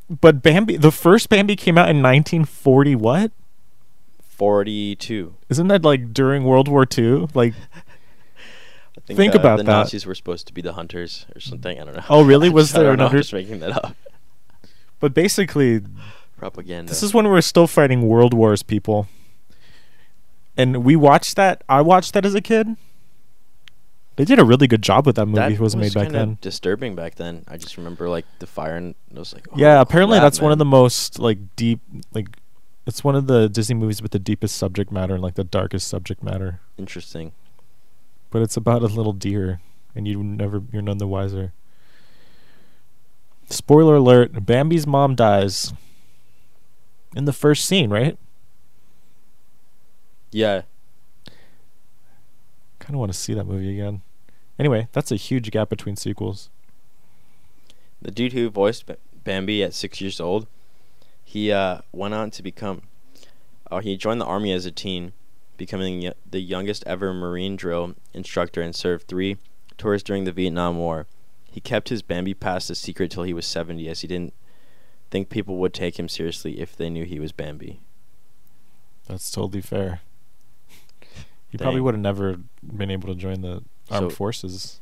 But 0.09 0.43
Bambi, 0.43 0.77
the 0.79 0.91
first 0.91 1.29
Bambi 1.29 1.55
came 1.55 1.77
out 1.79 1.89
in 1.91 2.03
1940. 2.03 2.97
What? 2.97 3.31
42. 4.43 5.37
Isn't 5.51 5.69
that 5.69 5.85
like 5.85 6.13
during 6.13 6.43
World 6.43 6.67
War 6.67 6.85
II? 6.99 7.29
Like, 7.33 7.55
I 9.09 9.15
Think 9.15 9.37
uh, 9.37 9.39
about 9.39 9.59
the 9.59 9.63
that. 9.63 9.71
Nazis 9.71 10.05
were 10.05 10.17
supposed 10.17 10.49
to 10.49 10.53
be 10.53 10.61
the 10.61 10.73
hunters 10.73 11.27
or 11.37 11.39
something. 11.39 11.81
I 11.81 11.85
don't 11.85 11.95
know. 11.95 12.03
Oh, 12.11 12.25
really? 12.25 12.51
Was 12.51 12.75
I 12.75 12.81
there 12.81 12.89
don't 12.89 12.99
know, 12.99 13.07
I'm 13.07 13.13
just 13.13 13.33
making 13.33 13.61
that 13.61 13.71
up. 13.71 13.95
but 14.99 15.15
basically, 15.15 15.83
Propaganda. 16.39 16.91
This 16.91 17.05
is 17.05 17.15
when 17.15 17.31
we 17.31 17.39
are 17.39 17.41
still 17.41 17.69
fighting 17.69 18.03
world 18.09 18.35
wars, 18.35 18.65
people. 18.65 19.07
And 20.57 20.83
we 20.85 20.97
watched 20.97 21.37
that. 21.37 21.63
I 21.69 21.81
watched 21.81 22.13
that 22.15 22.27
as 22.27 22.35
a 22.35 22.41
kid. 22.41 22.77
They 24.17 24.25
did 24.25 24.41
a 24.41 24.45
really 24.45 24.67
good 24.67 24.83
job 24.83 25.07
with 25.07 25.15
that 25.17 25.27
movie. 25.27 25.39
that 25.39 25.53
it 25.53 25.61
was, 25.61 25.77
made 25.77 25.95
back 25.95 26.09
then. 26.09 26.39
Disturbing 26.41 26.97
back 26.97 27.15
then. 27.15 27.45
I 27.47 27.59
just 27.59 27.77
remember 27.77 28.09
like 28.09 28.27
the 28.41 28.49
fire 28.49 28.77
and 28.77 28.97
it 29.09 29.19
was 29.19 29.35
like. 29.35 29.47
yeah, 29.55 29.79
oh, 29.79 29.83
apparently 29.83 30.17
crap, 30.19 30.27
that's 30.27 30.41
one 30.41 30.51
of 30.51 30.59
the 30.59 30.65
most 30.65 31.21
like 31.21 31.39
deep, 31.55 31.79
like 32.13 32.27
it's 32.87 33.05
one 33.05 33.15
of 33.15 33.27
the 33.27 33.49
Disney 33.49 33.75
movies 33.75 34.03
with 34.03 34.13
the 34.13 34.19
deepest 34.19 34.57
subject 34.57 34.91
matter 34.91 35.15
and 35.15 35.23
like 35.23 35.35
the 35.35 35.45
darkest 35.45 35.89
subject 35.89 36.23
matter. 36.23 36.61
interesting. 36.79 37.33
But 38.31 38.43
it's 38.43 38.57
about 38.57 38.83
a 38.83 38.87
little 38.87 39.13
deer, 39.13 39.61
and 39.95 40.09
you 40.09 40.23
never, 40.23 40.63
you're 40.73 40.81
none 40.83 40.97
the 40.99 41.07
wiser. 41.07 41.53
Spoiler 43.51 43.97
alert: 43.97 44.47
Bambi's 44.47 44.87
mom 44.87 45.15
dies 45.15 45.75
in 47.15 47.27
the 47.27 47.33
first 47.33 47.67
scene, 47.67 47.91
right? 47.91 48.17
Yeah, 50.31 50.63
Kind 52.83 52.97
of 52.97 52.99
want 52.99 53.13
to 53.13 53.19
see 53.19 53.33
that 53.35 53.45
movie 53.45 53.71
again. 53.71 54.03
Anyway, 54.59 54.89
that's 54.91 55.13
a 55.13 55.17
huge 55.17 55.51
gap 55.53 55.69
between 55.69 55.95
sequels. 55.95 56.51
the 58.01 58.11
dude 58.11 58.33
who 58.33 58.51
voiced 58.51 58.91
Bambi 59.23 59.63
at 59.63 59.73
six 59.73 60.01
years 60.01 60.19
old, 60.21 60.49
he 61.33 61.51
uh, 61.51 61.79
went 61.93 62.13
on 62.13 62.31
to 62.31 62.43
become. 62.43 62.83
Uh, 63.71 63.79
he 63.81 63.97
joined 63.97 64.21
the 64.21 64.27
army 64.27 64.53
as 64.53 64.67
a 64.67 64.71
teen, 64.71 65.15
becoming 65.57 66.13
the 66.31 66.41
youngest 66.41 66.85
ever 66.87 67.15
Marine 67.15 67.57
drill 67.57 67.95
instructor 68.13 68.61
and 68.61 68.77
served 68.77 69.09
three 69.09 69.39
tours 69.79 70.03
during 70.03 70.25
the 70.25 70.33
Vietnam 70.33 70.77
War. 70.77 71.07
He 71.51 71.59
kept 71.59 71.89
his 71.89 72.03
Bambi 72.03 72.35
past 72.35 72.69
a 72.69 72.75
secret 72.75 73.11
till 73.11 73.23
he 73.23 73.33
was 73.33 73.47
70, 73.47 73.89
as 73.89 74.03
he 74.03 74.09
didn't 74.09 74.35
think 75.11 75.31
people 75.31 75.57
would 75.57 75.73
take 75.73 75.99
him 75.99 76.07
seriously 76.07 76.61
if 76.61 76.77
they 76.77 76.91
knew 76.91 77.07
he 77.07 77.19
was 77.19 77.33
Bambi. 77.33 77.81
That's 79.09 79.31
totally 79.31 79.63
fair. 79.63 80.03
He 81.49 81.57
probably 81.57 81.81
would 81.81 81.95
have 81.95 82.03
never 82.03 82.41
been 82.63 82.91
able 82.91 83.09
to 83.09 83.15
join 83.15 83.41
the 83.41 83.63
armed 83.91 84.11
So- 84.11 84.17
forces. 84.17 84.81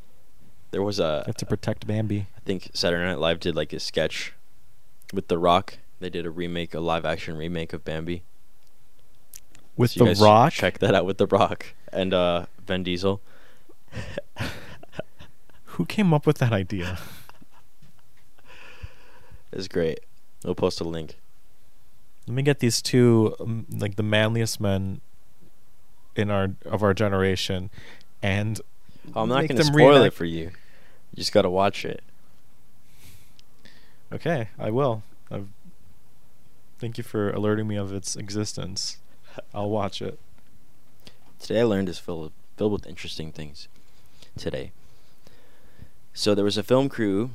There 0.73 0.83
was 0.83 0.99
a, 0.99 1.23
You 1.27 1.29
have 1.31 1.37
to 1.37 1.47
protect 1.47 1.87
Bambi. 1.87 2.27
I 2.37 2.41
think 2.41 2.71
Saturday 2.75 3.05
Night 3.05 3.21
Live 3.21 3.39
did 3.39 3.55
like 3.55 3.73
a 3.73 3.79
sketch 3.79 4.33
with 5.13 5.29
The 5.29 5.39
Rock. 5.39 5.79
They 6.01 6.11
did 6.11 6.27
a 6.27 6.31
remake, 6.31 6.75
a 6.75 6.81
live 6.81 7.05
action 7.05 7.37
remake 7.37 7.73
of 7.73 7.85
Bambi. 7.85 8.23
With 9.77 9.93
So 9.93 10.05
the 10.05 10.15
Rock. 10.25 10.53
Check 10.53 10.79
that 10.79 10.95
out 10.95 11.05
with 11.07 11.19
The 11.19 11.27
Rock 11.27 11.75
and 11.93 12.13
uh, 12.13 12.47
Vin 12.67 12.83
Diesel. 12.83 13.21
Who 15.65 15.85
came 15.87 16.13
up 16.13 16.27
with 16.27 16.39
that 16.39 16.53
idea? 16.53 16.99
It's 19.53 19.67
great. 19.67 19.99
We'll 20.45 20.55
post 20.55 20.81
a 20.81 20.85
link. 20.85 21.19
Let 22.29 22.35
me 22.37 22.43
get 22.43 22.61
these 22.61 22.81
two, 22.81 23.35
um, 23.41 23.67
like 23.69 23.97
the 23.97 24.05
manliest 24.05 24.61
men 24.61 25.01
in 26.15 26.31
our 26.31 26.51
of 26.65 26.85
our 26.85 26.95
generation, 26.95 27.69
and 28.23 28.61
Oh, 29.13 29.23
I'm 29.23 29.29
not 29.29 29.49
going 29.49 29.57
to 29.57 29.65
spoil 29.65 30.03
it 30.05 30.13
for 30.13 30.25
you. 30.25 30.53
You 31.13 31.17
just 31.17 31.33
got 31.33 31.43
to 31.43 31.51
watch 31.51 31.85
it. 31.85 32.03
Okay, 34.13 34.49
I 34.57 34.71
will. 34.71 35.03
I've, 35.33 35.49
thank 36.81 36.97
you 36.97 37.05
for 37.05 37.31
alerting 37.31 37.69
me 37.69 37.77
of 37.77 37.93
its 37.93 38.16
existence. 38.16 38.97
I'll 39.53 39.69
watch 39.69 40.01
it. 40.01 40.19
Today 41.38 41.61
I 41.61 41.64
learned 41.64 41.90
is 41.90 41.99
filled 41.99 42.33
filled 42.57 42.73
with 42.73 42.87
interesting 42.87 43.33
things. 43.33 43.69
Today. 44.38 44.73
So 46.14 46.35
there 46.35 46.45
was 46.45 46.57
a 46.57 46.62
film 46.62 46.88
crew 46.88 47.31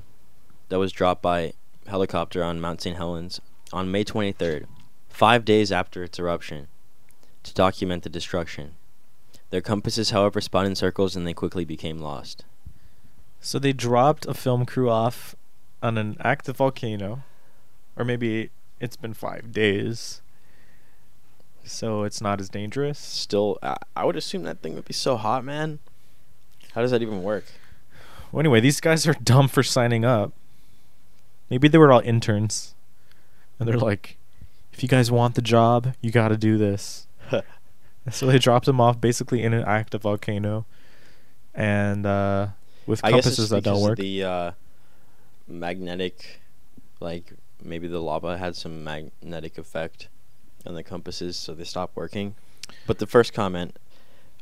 that 0.69 0.79
was 0.79 0.91
dropped 0.91 1.21
by 1.21 1.53
helicopter 1.87 2.43
on 2.43 2.59
Mount 2.59 2.81
St. 2.81 2.97
Helens 2.97 3.39
on 3.71 3.91
May 3.91 4.03
23rd, 4.03 4.65
five 5.09 5.45
days 5.45 5.71
after 5.71 6.03
its 6.03 6.19
eruption, 6.19 6.67
to 7.43 7.53
document 7.53 8.03
the 8.03 8.09
destruction. 8.09 8.75
Their 9.51 9.61
compasses, 9.61 10.09
however, 10.09 10.41
spun 10.41 10.65
in 10.65 10.75
circles 10.75 11.15
and 11.15 11.25
they 11.25 11.33
quickly 11.33 11.65
became 11.65 11.99
lost. 11.99 12.45
So 13.41 13.59
they 13.59 13.73
dropped 13.73 14.25
a 14.25 14.33
film 14.33 14.65
crew 14.65 14.89
off 14.89 15.35
on 15.83 15.97
an 15.99 16.17
active 16.19 16.57
volcano, 16.57 17.23
or 17.95 18.03
maybe 18.03 18.49
it's 18.79 18.95
been 18.95 19.13
five 19.13 19.51
days, 19.51 20.21
so 21.63 22.03
it's 22.03 22.21
not 22.21 22.39
as 22.39 22.49
dangerous. 22.49 22.99
Still, 22.99 23.57
I, 23.63 23.77
I 23.95 24.05
would 24.05 24.15
assume 24.15 24.43
that 24.43 24.61
thing 24.61 24.75
would 24.75 24.85
be 24.85 24.93
so 24.93 25.17
hot, 25.17 25.43
man. 25.43 25.79
How 26.73 26.81
does 26.81 26.91
that 26.91 27.01
even 27.01 27.23
work? 27.23 27.45
Well, 28.31 28.41
anyway, 28.41 28.59
these 28.59 28.81
guys 28.81 29.07
are 29.07 29.13
dumb 29.13 29.47
for 29.47 29.63
signing 29.63 30.03
up. 30.03 30.33
Maybe 31.49 31.67
they 31.67 31.77
were 31.77 31.91
all 31.91 32.01
interns, 32.01 32.75
and 33.59 33.67
they're 33.67 33.77
like, 33.77 34.17
"If 34.73 34.83
you 34.83 34.89
guys 34.89 35.11
want 35.11 35.35
the 35.35 35.41
job, 35.41 35.93
you 36.01 36.11
got 36.11 36.29
to 36.29 36.37
do 36.37 36.57
this." 36.57 37.07
so 38.11 38.25
they 38.25 38.39
dropped 38.39 38.65
them 38.65 38.81
off 38.81 38.99
basically 38.99 39.43
in 39.43 39.53
an 39.53 39.63
active 39.63 40.01
volcano, 40.01 40.65
and 41.53 42.05
uh, 42.05 42.47
with 42.85 42.99
I 43.03 43.11
guess 43.11 43.25
it's 43.25 43.35
compasses 43.35 43.49
that 43.49 43.63
don't 43.63 43.81
work. 43.81 43.97
The 43.97 44.23
uh, 44.23 44.51
magnetic, 45.47 46.41
like 46.99 47.33
maybe 47.65 47.87
the 47.87 48.01
lava 48.01 48.37
had 48.37 48.55
some 48.55 48.83
magnetic 48.83 49.57
effect 49.57 50.07
on 50.65 50.75
the 50.75 50.83
compasses, 50.83 51.35
so 51.35 51.53
they 51.53 51.63
stopped 51.63 51.95
working. 51.95 52.35
But 52.87 52.99
the 52.99 53.07
first 53.07 53.33
comment, 53.33 53.77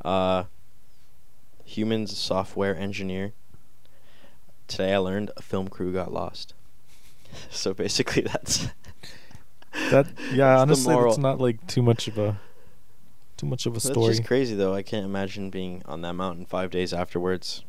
uh, 0.04 0.44
humans 1.66 2.16
software 2.18 2.76
engineer. 2.76 3.34
Today 4.68 4.94
I 4.94 4.98
learned 4.98 5.32
a 5.36 5.42
film 5.42 5.68
crew 5.68 5.94
got 5.94 6.12
lost. 6.14 6.54
So 7.50 7.74
basically, 7.74 8.22
that's 8.32 8.68
That 9.90 10.06
yeah, 10.32 10.56
That's 10.58 10.62
honestly, 10.62 10.96
it's 10.96 11.18
not 11.18 11.40
like 11.42 11.66
too 11.66 11.82
much 11.82 12.08
of 12.08 12.20
a 12.20 12.40
too 13.38 13.48
much 13.48 13.66
of 13.66 13.74
a 13.74 13.76
that's 13.78 13.86
story. 13.90 14.14
just 14.14 14.26
crazy 14.28 14.54
though. 14.54 14.76
I 14.76 14.84
can't 14.84 15.04
imagine 15.04 15.50
being 15.50 15.82
on 15.86 16.02
that 16.02 16.14
mountain 16.14 16.46
five 16.46 16.70
days 16.70 16.94
afterwards. 16.94 17.64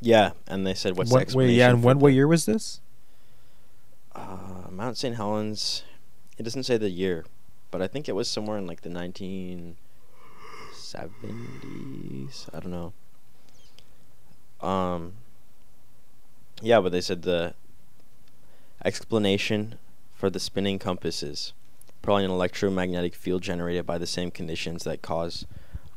Yeah, 0.00 0.32
and 0.48 0.66
they 0.66 0.74
said 0.74 0.96
what's 0.96 1.10
the 1.10 1.14
What- 1.14 1.34
wait, 1.34 1.50
yeah, 1.54 1.70
and 1.70 1.84
when 1.84 2.00
what 2.00 2.12
year 2.12 2.26
was 2.26 2.46
this? 2.46 2.80
Uh, 4.14 4.68
Mount 4.70 4.96
St. 4.96 5.16
Helens. 5.16 5.84
It 6.38 6.42
doesn't 6.42 6.64
say 6.64 6.76
the 6.76 6.90
year, 6.90 7.24
but 7.70 7.82
I 7.82 7.86
think 7.86 8.08
it 8.08 8.14
was 8.14 8.28
somewhere 8.28 8.58
in 8.58 8.66
like 8.66 8.82
the 8.82 8.90
1970s. 8.90 9.74
I 12.54 12.60
don't 12.60 12.70
know. 12.70 12.92
Um. 14.66 15.14
Yeah, 16.60 16.80
but 16.80 16.92
they 16.92 17.00
said 17.00 17.22
the 17.22 17.54
explanation 18.84 19.78
for 20.14 20.30
the 20.30 20.38
spinning 20.38 20.78
compass 20.78 21.22
is 21.22 21.52
probably 22.02 22.24
an 22.24 22.30
electromagnetic 22.30 23.14
field 23.14 23.42
generated 23.42 23.84
by 23.86 23.98
the 23.98 24.06
same 24.06 24.30
conditions 24.30 24.84
that 24.84 25.02
cause 25.02 25.44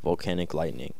volcanic 0.03 0.53
lightning. 0.53 0.93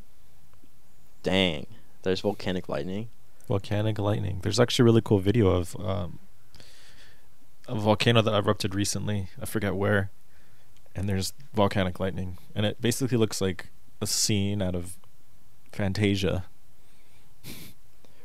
Dang, 1.23 1.65
there's 2.04 2.21
volcanic 2.21 2.69
lightning. 2.69 3.10
Volcanic 3.47 3.97
lightning. 3.97 4.39
There's 4.43 4.60
actually 4.60 4.84
a 4.84 4.86
really 4.86 5.01
cool 5.04 5.19
video 5.19 5.47
of 5.49 5.75
um, 5.80 6.19
a 7.67 7.75
volcano 7.75 8.21
that 8.21 8.34
erupted 8.34 8.75
recently. 8.75 9.30
I 9.41 9.45
forget 9.45 9.75
where. 9.75 10.12
And 10.95 11.10
there's 11.10 11.34
volcanic 11.54 11.99
lightning, 11.99 12.38
and 12.56 12.65
it 12.65 12.80
basically 12.82 13.17
looks 13.17 13.41
like 13.41 13.67
a 14.01 14.08
scene 14.08 14.62
out 14.62 14.75
of 14.75 14.97
Fantasia. 15.71 16.45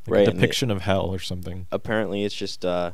Like 0.07 0.17
Right, 0.21 0.29
a 0.29 0.31
depiction 0.33 0.71
of 0.71 0.81
hell 0.81 1.03
or 1.13 1.19
something. 1.19 1.67
apparently 1.71 2.25
it's 2.25 2.35
just 2.35 2.65
uh, 2.65 2.93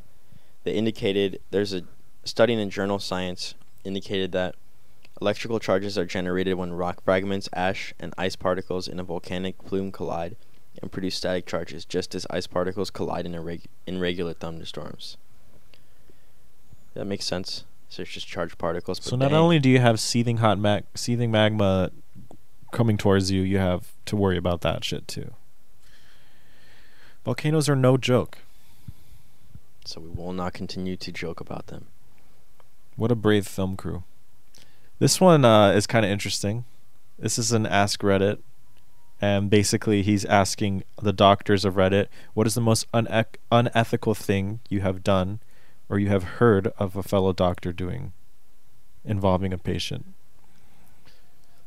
they 0.64 0.72
indicated 0.72 1.40
there's 1.52 1.72
a 1.72 1.82
study 2.24 2.52
in 2.54 2.68
journal 2.68 2.98
science 2.98 3.54
indicated 3.85 4.32
that 4.32 4.56
electrical 5.20 5.61
charges 5.61 5.96
are 5.96 6.04
generated 6.04 6.54
when 6.56 6.72
rock 6.72 7.02
fragments 7.04 7.48
ash 7.52 7.94
and 8.00 8.12
ice 8.18 8.35
particles 8.35 8.88
in 8.88 8.98
a 8.98 9.04
volcanic 9.04 9.56
plume 9.64 9.92
collide 9.92 10.37
and 10.82 10.90
produce 10.90 11.14
static 11.14 11.46
charges 11.46 11.85
just 11.85 12.12
as 12.14 12.26
ice 12.28 12.48
particles 12.48 12.90
collide 12.90 13.24
in, 13.24 13.32
irreg- 13.32 13.66
in 13.87 14.00
regular 14.00 14.35
thunderstorms 14.35 15.16
that 16.96 17.04
makes 17.04 17.24
sense 17.24 17.64
so 17.88 18.02
it's 18.02 18.11
just 18.11 18.26
charged 18.26 18.59
particles 18.59 18.98
but 18.98 19.06
So 19.09 19.16
not 19.16 19.30
dang. 19.30 19.38
only 19.38 19.59
do 19.61 19.68
you 19.68 19.78
have 19.78 20.00
seething 20.00 20.38
hot 20.38 20.59
mag- 20.59 20.85
seething 20.94 21.30
magma 21.30 21.90
coming 22.72 22.96
towards 22.98 23.30
you, 23.30 23.42
you 23.42 23.59
have 23.59 23.92
to 24.06 24.16
worry 24.16 24.37
about 24.37 24.61
that 24.62 24.85
shit 24.85 25.06
too. 25.09 25.32
Volcanoes 27.24 27.68
are 27.68 27.76
no 27.76 27.96
joke. 27.96 28.38
so 29.85 30.00
we 30.00 30.09
will 30.11 30.32
not 30.32 30.52
continue 30.52 30.96
to 30.96 31.12
joke 31.12 31.40
about 31.40 31.68
them 31.68 31.87
What 32.96 33.11
a 33.12 33.14
brave 33.14 33.46
film 33.46 33.76
crew. 33.76 34.02
This 34.98 35.20
one 35.20 35.44
uh, 35.44 35.70
is 35.72 35.87
kind 35.87 36.04
of 36.06 36.11
interesting. 36.11 36.64
This 37.18 37.38
is 37.38 37.52
an 37.52 37.66
Ask 37.66 38.00
Reddit, 38.00 38.38
and 39.20 39.50
basically 39.50 40.02
he's 40.02 40.24
asking 40.24 40.85
the 41.02 41.12
doctors 41.12 41.64
of 41.66 41.74
Reddit, 41.74 42.06
what 42.35 42.46
is 42.46 42.54
the 42.54 42.61
most 42.62 42.90
uneth- 42.92 43.37
unethical 43.52 44.14
thing 44.14 44.61
you 44.70 44.80
have 44.80 45.02
done 45.04 45.40
or 45.88 45.99
you 45.99 46.09
have 46.09 46.25
heard 46.25 46.68
of 46.79 46.96
a 46.96 47.03
fellow 47.03 47.33
doctor 47.33 47.72
doing 47.72 48.12
involving 49.05 49.53
a 49.53 49.59
patient? 49.59 50.07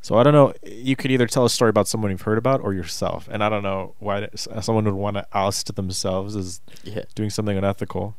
So 0.01 0.17
I 0.17 0.23
don't 0.23 0.33
know. 0.33 0.53
You 0.65 0.95
could 0.95 1.11
either 1.11 1.27
tell 1.27 1.43
a 1.45 1.49
story 1.49 1.69
about 1.69 1.87
someone 1.87 2.09
you've 2.11 2.21
heard 2.21 2.37
about 2.37 2.61
or 2.61 2.73
yourself, 2.73 3.27
and 3.29 3.43
I 3.43 3.49
don't 3.49 3.63
know 3.63 3.95
why 3.99 4.29
someone 4.35 4.85
would 4.85 4.93
want 4.93 5.17
to 5.17 5.27
oust 5.33 5.75
themselves 5.75 6.35
as 6.37 6.61
yeah 6.83 7.03
doing 7.15 7.29
something 7.29 7.57
unethical. 7.57 8.15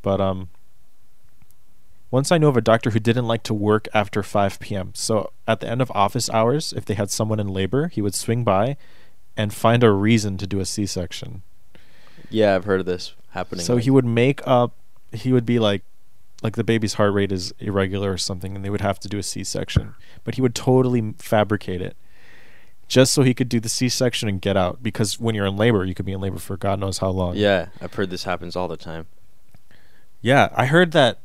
But 0.00 0.20
um 0.20 0.48
once 2.10 2.30
I 2.32 2.38
know 2.38 2.48
of 2.48 2.56
a 2.56 2.60
doctor 2.62 2.90
who 2.90 2.98
didn't 2.98 3.26
like 3.26 3.42
to 3.44 3.54
work 3.54 3.88
after 3.94 4.22
5 4.22 4.60
p.m. 4.60 4.90
So 4.94 5.32
at 5.48 5.60
the 5.60 5.68
end 5.68 5.80
of 5.80 5.90
office 5.92 6.28
hours, 6.28 6.72
if 6.74 6.84
they 6.84 6.92
had 6.94 7.10
someone 7.10 7.40
in 7.40 7.48
labor, 7.48 7.88
he 7.88 8.02
would 8.02 8.14
swing 8.14 8.44
by 8.44 8.76
and 9.34 9.52
find 9.54 9.82
a 9.82 9.90
reason 9.90 10.36
to 10.36 10.46
do 10.46 10.60
a 10.60 10.66
C-section. 10.66 11.42
yeah 12.28 12.54
i've 12.54 12.64
heard 12.66 12.80
of 12.80 12.86
this 12.86 13.14
happening 13.30 13.64
So 13.64 13.74
like- 13.76 13.84
he 13.84 13.90
would 13.90 14.04
make 14.04 14.40
up 14.46 14.74
he 15.12 15.32
would 15.32 15.46
be 15.46 15.58
like 15.58 15.82
like 16.42 16.56
the 16.56 16.64
baby's 16.64 16.94
heart 16.94 17.12
rate 17.14 17.30
is 17.30 17.52
irregular 17.60 18.10
or 18.12 18.18
something 18.18 18.56
and 18.56 18.64
they 18.64 18.70
would 18.70 18.80
have 18.80 18.98
to 19.00 19.08
do 19.08 19.16
a 19.18 19.22
C-section. 19.22 19.94
But 20.24 20.34
he 20.34 20.42
would 20.42 20.54
totally 20.56 21.14
fabricate 21.18 21.80
it 21.80 21.96
just 22.88 23.14
so 23.14 23.22
he 23.22 23.32
could 23.32 23.48
do 23.48 23.60
the 23.60 23.68
C-section 23.68 24.28
and 24.28 24.40
get 24.40 24.56
out 24.56 24.82
because 24.82 25.20
when 25.20 25.34
you're 25.36 25.46
in 25.46 25.56
labor, 25.56 25.84
you 25.84 25.94
could 25.94 26.04
be 26.04 26.12
in 26.12 26.20
labor 26.20 26.38
for 26.38 26.56
God 26.56 26.80
knows 26.80 26.98
how 26.98 27.10
long. 27.10 27.36
yeah 27.36 27.66
i've 27.80 27.94
heard 27.94 28.10
this 28.10 28.24
happens 28.24 28.56
all 28.56 28.66
the 28.68 28.76
time 28.76 29.06
Yeah, 30.20 30.48
I 30.54 30.66
heard 30.66 30.92
that. 30.92 31.18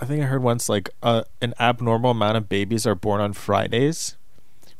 I 0.00 0.04
think 0.04 0.20
I 0.22 0.26
heard 0.26 0.42
once 0.42 0.68
like 0.68 0.90
uh, 1.02 1.22
an 1.40 1.54
abnormal 1.60 2.10
amount 2.10 2.36
of 2.36 2.48
babies 2.48 2.86
are 2.88 2.96
born 2.96 3.20
on 3.20 3.32
Fridays 3.34 4.16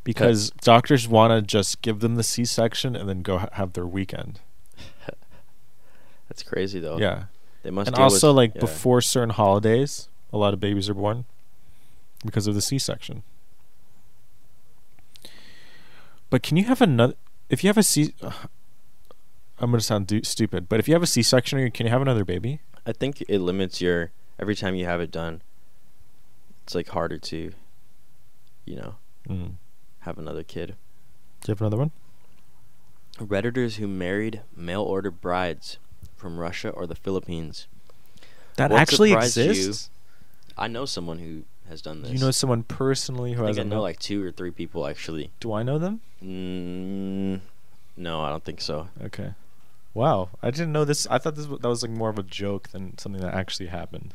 because 0.03 0.51
doctors 0.63 1.07
want 1.07 1.31
to 1.33 1.43
just 1.43 1.81
give 1.81 2.01
them 2.01 2.17
the 2.17 2.25
C-section 2.25 2.97
and 2.97 3.09
then 3.09 3.23
go 3.23 3.39
ha- 3.39 3.49
have 3.53 3.75
their 3.75 3.87
weekend. 3.87 4.41
that's 6.29 6.43
crazy 6.43 6.81
though 6.81 6.99
Yeah, 6.99 7.25
they 7.63 7.71
must 7.71 7.89
and 7.89 7.97
deal 7.97 8.05
with- 8.07 8.13
also 8.15 8.33
like 8.33 8.55
yeah. 8.55 8.61
before 8.61 9.01
certain 9.01 9.31
holidays, 9.31 10.09
a 10.33 10.37
lot 10.39 10.53
of 10.55 10.61
babies 10.61 10.89
are 10.89 10.95
born 10.95 11.25
because 12.25 12.47
of 12.47 12.55
the 12.55 12.63
C-section. 12.63 13.23
But 16.31 16.43
can 16.43 16.57
you 16.57 16.65
have 16.65 16.81
another? 16.81 17.15
If 17.51 17.63
you 17.63 17.69
have 17.69 17.79
a 17.79 17.83
C, 17.83 18.15
I'm 18.23 19.71
gonna 19.71 19.81
sound 19.81 20.07
du- 20.07 20.25
stupid, 20.25 20.69
but 20.69 20.81
if 20.81 20.89
you 20.89 20.95
have 20.95 21.03
a 21.03 21.07
C-section, 21.07 21.71
can 21.71 21.87
you 21.87 21.91
have 21.93 22.03
another 22.03 22.25
baby? 22.25 22.61
I 22.87 22.93
think 22.93 23.23
it 23.29 23.39
limits 23.39 23.81
your 23.81 24.11
every 24.39 24.57
time 24.57 24.75
you 24.75 24.87
have 24.87 25.01
it 25.01 25.11
done. 25.11 25.43
It's 26.65 26.75
like 26.75 26.89
harder 26.89 27.19
to, 27.19 27.53
you 28.65 28.77
know, 28.77 28.95
Mm. 29.29 29.53
have 30.01 30.19
another 30.19 30.43
kid. 30.43 30.75
Do 31.43 31.49
you 31.49 31.53
have 31.53 31.61
another 31.61 31.77
one? 31.77 31.93
Redditors 33.19 33.77
who 33.77 33.87
married 33.87 34.43
mail 34.57 34.83
order 34.83 35.11
brides 35.11 35.79
from 36.23 36.39
Russia 36.39 36.71
or 36.71 36.87
the 36.87 36.95
Philippines. 36.95 37.67
That 38.57 38.71
What 38.71 38.81
actually 38.81 39.11
surprised 39.11 39.37
you? 39.37 39.51
exists. 39.51 39.91
I 40.57 40.69
know 40.69 40.85
someone 40.87 41.19
who 41.19 41.43
has 41.69 41.83
done 41.83 42.03
this. 42.03 42.13
You 42.13 42.19
know 42.19 42.31
someone 42.31 42.63
personally 42.63 43.33
who 43.35 43.45
I 43.45 43.49
has 43.49 43.59
I 43.59 43.65
know 43.65 43.83
like 43.83 43.99
two 43.99 44.25
or 44.25 44.31
three 44.31 44.51
people 44.51 44.87
actually. 44.87 45.31
Do 45.41 45.53
I 45.53 45.63
know 45.63 45.79
them? 45.79 46.01
Mm, 46.23 47.41
no, 47.97 48.21
I 48.23 48.31
don't 48.31 48.45
think 48.45 48.61
so. 48.61 48.89
Okay. 49.03 49.35
Wow, 49.95 50.31
I 50.43 50.51
didn't 50.51 50.73
know 50.73 50.85
this. 50.87 51.07
I 51.11 51.19
thought 51.19 51.35
this 51.35 51.47
was, 51.47 51.61
that 51.61 51.69
was 51.69 51.83
like 51.83 51.91
more 51.91 52.09
of 52.09 52.19
a 52.19 52.23
joke 52.23 52.69
than 52.69 52.97
something 52.97 53.21
that 53.21 53.35
actually 53.35 53.67
happened. 53.67 54.15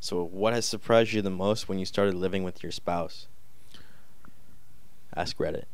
So, 0.00 0.24
what 0.24 0.52
has 0.54 0.66
surprised 0.66 1.12
you 1.12 1.22
the 1.22 1.30
most 1.30 1.68
when 1.68 1.78
you 1.78 1.84
started 1.84 2.14
living 2.14 2.42
with 2.42 2.62
your 2.64 2.72
spouse? 2.72 3.26
Ask 5.14 5.36
Reddit. 5.38 5.64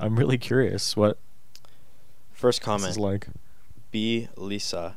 I'm 0.00 0.16
really 0.18 0.38
curious 0.38 0.96
what 0.96 1.18
First 2.32 2.60
comment. 2.60 2.90
is 2.90 2.98
like. 2.98 3.28
B. 3.92 4.28
Lisa. 4.36 4.96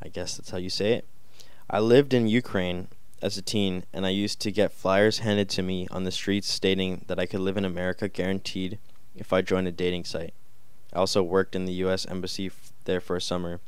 I 0.00 0.08
guess 0.08 0.36
that's 0.36 0.50
how 0.50 0.58
you 0.58 0.70
say 0.70 0.92
it. 0.94 1.04
I 1.68 1.80
lived 1.80 2.14
in 2.14 2.28
Ukraine 2.28 2.86
as 3.20 3.36
a 3.36 3.42
teen, 3.42 3.84
and 3.92 4.06
I 4.06 4.10
used 4.10 4.38
to 4.40 4.52
get 4.52 4.72
flyers 4.72 5.18
handed 5.18 5.48
to 5.50 5.62
me 5.62 5.88
on 5.90 6.04
the 6.04 6.12
streets 6.12 6.48
stating 6.48 7.04
that 7.08 7.18
I 7.18 7.26
could 7.26 7.40
live 7.40 7.56
in 7.56 7.64
America 7.64 8.08
guaranteed 8.08 8.78
if 9.16 9.32
I 9.32 9.42
joined 9.42 9.66
a 9.66 9.72
dating 9.72 10.04
site. 10.04 10.32
I 10.94 10.98
also 10.98 11.22
worked 11.22 11.56
in 11.56 11.64
the 11.64 11.72
U.S. 11.84 12.06
Embassy 12.06 12.46
f- 12.46 12.72
there 12.84 13.00
for 13.00 13.16
a 13.16 13.20
summer. 13.20 13.60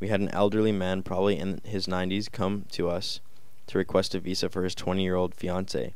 We 0.00 0.08
had 0.08 0.20
an 0.20 0.30
elderly 0.30 0.72
man, 0.72 1.04
probably 1.04 1.38
in 1.38 1.60
his 1.64 1.86
90s, 1.86 2.30
come 2.30 2.66
to 2.72 2.90
us 2.90 3.20
to 3.68 3.78
request 3.78 4.14
a 4.16 4.18
visa 4.18 4.48
for 4.48 4.64
his 4.64 4.74
20 4.74 5.04
year 5.04 5.14
old 5.14 5.36
fiance. 5.36 5.94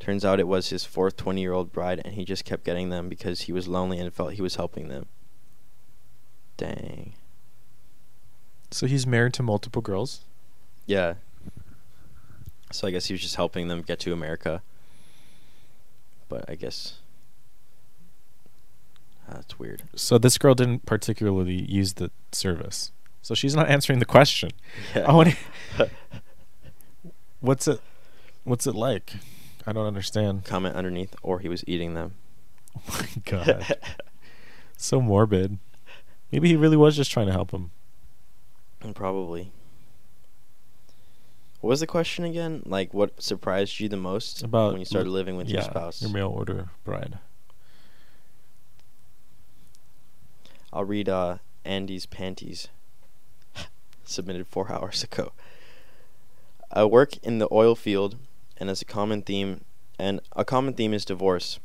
Turns 0.00 0.24
out 0.24 0.40
it 0.40 0.48
was 0.48 0.70
his 0.70 0.86
fourth 0.86 1.16
20 1.18 1.42
year 1.42 1.52
old 1.52 1.72
bride, 1.72 2.00
and 2.04 2.14
he 2.14 2.24
just 2.24 2.46
kept 2.46 2.64
getting 2.64 2.88
them 2.88 3.10
because 3.10 3.42
he 3.42 3.52
was 3.52 3.68
lonely 3.68 3.98
and 3.98 4.14
felt 4.14 4.32
he 4.32 4.42
was 4.42 4.56
helping 4.56 4.88
them. 4.88 5.06
Dang. 6.58 7.14
So 8.70 8.86
he's 8.86 9.06
married 9.06 9.32
to 9.34 9.42
multiple 9.42 9.80
girls. 9.80 10.20
Yeah. 10.86 11.14
So 12.70 12.86
I 12.86 12.90
guess 12.90 13.06
he 13.06 13.14
was 13.14 13.22
just 13.22 13.36
helping 13.36 13.68
them 13.68 13.80
get 13.80 13.98
to 14.00 14.12
America. 14.12 14.60
But 16.28 16.44
I 16.50 16.54
guess 16.54 16.98
Ah, 19.28 19.34
that's 19.36 19.58
weird. 19.58 19.82
So 19.94 20.18
this 20.18 20.38
girl 20.38 20.54
didn't 20.54 20.86
particularly 20.86 21.62
use 21.70 21.94
the 21.94 22.10
service. 22.32 22.92
So 23.22 23.34
she's 23.34 23.54
not 23.54 23.68
answering 23.68 23.98
the 23.98 24.04
question. 24.06 24.50
Yeah. 24.94 25.04
I 25.10 25.12
want 25.12 25.34
what's 27.40 27.68
it? 27.68 27.80
What's 28.44 28.66
it 28.66 28.74
like? 28.74 29.14
I 29.66 29.72
don't 29.72 29.86
understand. 29.86 30.44
Comment 30.44 30.74
underneath, 30.74 31.14
or 31.22 31.40
he 31.40 31.48
was 31.48 31.62
eating 31.66 31.94
them. 31.94 32.14
Oh 32.76 33.00
my 33.00 33.08
god, 33.24 33.76
so 34.76 35.00
morbid. 35.00 35.58
Maybe 36.30 36.48
he 36.48 36.56
really 36.56 36.76
was 36.76 36.96
just 36.96 37.10
trying 37.10 37.26
to 37.26 37.32
help 37.32 37.50
him. 37.50 37.70
Probably. 38.94 39.52
What 41.60 41.70
was 41.70 41.80
the 41.80 41.86
question 41.86 42.24
again? 42.24 42.62
Like, 42.64 42.94
what 42.94 43.20
surprised 43.20 43.80
you 43.80 43.88
the 43.88 43.96
most 43.96 44.42
About 44.44 44.72
when 44.72 44.80
you 44.80 44.84
started 44.84 45.10
living 45.10 45.36
with 45.36 45.48
yeah, 45.48 45.56
your 45.56 45.64
spouse? 45.64 46.00
your 46.00 46.10
mail 46.10 46.28
order 46.28 46.68
bride. 46.84 47.18
I'll 50.72 50.84
read 50.84 51.08
uh, 51.08 51.38
Andy's 51.64 52.06
panties. 52.06 52.68
Submitted 54.04 54.46
four 54.46 54.70
hours 54.72 55.02
ago. 55.02 55.32
I 56.70 56.84
work 56.84 57.16
in 57.18 57.38
the 57.38 57.48
oil 57.50 57.74
field, 57.74 58.16
and 58.58 58.70
as 58.70 58.82
a 58.82 58.84
common 58.84 59.22
theme, 59.22 59.64
and 59.98 60.20
a 60.36 60.44
common 60.44 60.74
theme 60.74 60.94
is 60.94 61.04
divorce. 61.04 61.58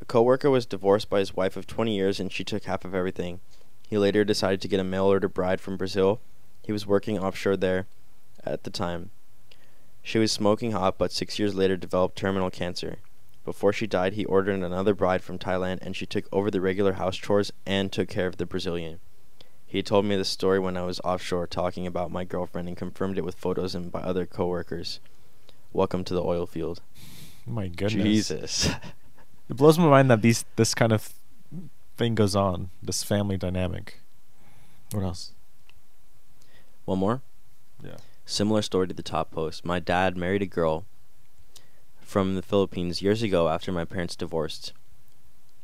A 0.00 0.04
coworker 0.04 0.50
was 0.50 0.66
divorced 0.66 1.08
by 1.10 1.20
his 1.20 1.36
wife 1.36 1.56
of 1.56 1.66
20 1.66 1.94
years, 1.94 2.18
and 2.18 2.32
she 2.32 2.42
took 2.44 2.64
half 2.64 2.84
of 2.84 2.94
everything. 2.94 3.40
He 3.88 3.96
later 3.96 4.22
decided 4.22 4.60
to 4.60 4.68
get 4.68 4.80
a 4.80 4.84
mail 4.84 5.06
order 5.06 5.28
bride 5.28 5.60
from 5.60 5.78
Brazil. 5.78 6.20
He 6.62 6.72
was 6.72 6.86
working 6.86 7.18
offshore 7.18 7.56
there 7.56 7.86
at 8.44 8.64
the 8.64 8.70
time. 8.70 9.10
She 10.02 10.18
was 10.18 10.30
smoking 10.30 10.72
hot, 10.72 10.98
but 10.98 11.10
six 11.10 11.38
years 11.38 11.54
later 11.54 11.76
developed 11.76 12.16
terminal 12.16 12.50
cancer. 12.50 12.98
Before 13.44 13.72
she 13.72 13.86
died, 13.86 14.12
he 14.12 14.26
ordered 14.26 14.62
another 14.62 14.94
bride 14.94 15.22
from 15.22 15.38
Thailand, 15.38 15.78
and 15.80 15.96
she 15.96 16.04
took 16.04 16.26
over 16.30 16.50
the 16.50 16.60
regular 16.60 16.94
house 16.94 17.16
chores 17.16 17.50
and 17.64 17.90
took 17.90 18.08
care 18.08 18.26
of 18.26 18.36
the 18.36 18.44
Brazilian. 18.44 19.00
He 19.66 19.82
told 19.82 20.04
me 20.04 20.16
the 20.16 20.24
story 20.24 20.58
when 20.58 20.76
I 20.76 20.82
was 20.82 21.00
offshore 21.00 21.46
talking 21.46 21.86
about 21.86 22.10
my 22.10 22.24
girlfriend 22.24 22.68
and 22.68 22.76
confirmed 22.76 23.16
it 23.16 23.24
with 23.24 23.36
photos 23.36 23.74
and 23.74 23.90
by 23.90 24.00
other 24.00 24.26
coworkers. 24.26 25.00
Welcome 25.72 26.04
to 26.04 26.14
the 26.14 26.22
oil 26.22 26.46
field. 26.46 26.82
My 27.46 27.68
goodness. 27.68 28.02
Jesus. 28.02 28.70
It 29.50 29.56
blows 29.56 29.78
my 29.78 29.88
mind 29.88 30.10
that 30.10 30.20
these 30.20 30.44
this 30.56 30.74
kind 30.74 30.92
of 30.92 31.14
thing 31.98 32.14
goes 32.14 32.36
on. 32.36 32.70
This 32.82 33.02
family 33.02 33.36
dynamic. 33.36 34.00
What 34.92 35.02
else? 35.02 35.32
One 36.84 37.00
more? 37.00 37.22
Yeah. 37.82 37.96
Similar 38.24 38.62
story 38.62 38.88
to 38.88 38.94
the 38.94 39.02
top 39.02 39.30
post. 39.30 39.64
My 39.64 39.80
dad 39.80 40.16
married 40.16 40.42
a 40.42 40.46
girl 40.46 40.86
from 42.00 42.36
the 42.36 42.42
Philippines 42.42 43.02
years 43.02 43.22
ago 43.22 43.48
after 43.48 43.72
my 43.72 43.84
parents 43.84 44.16
divorced. 44.16 44.72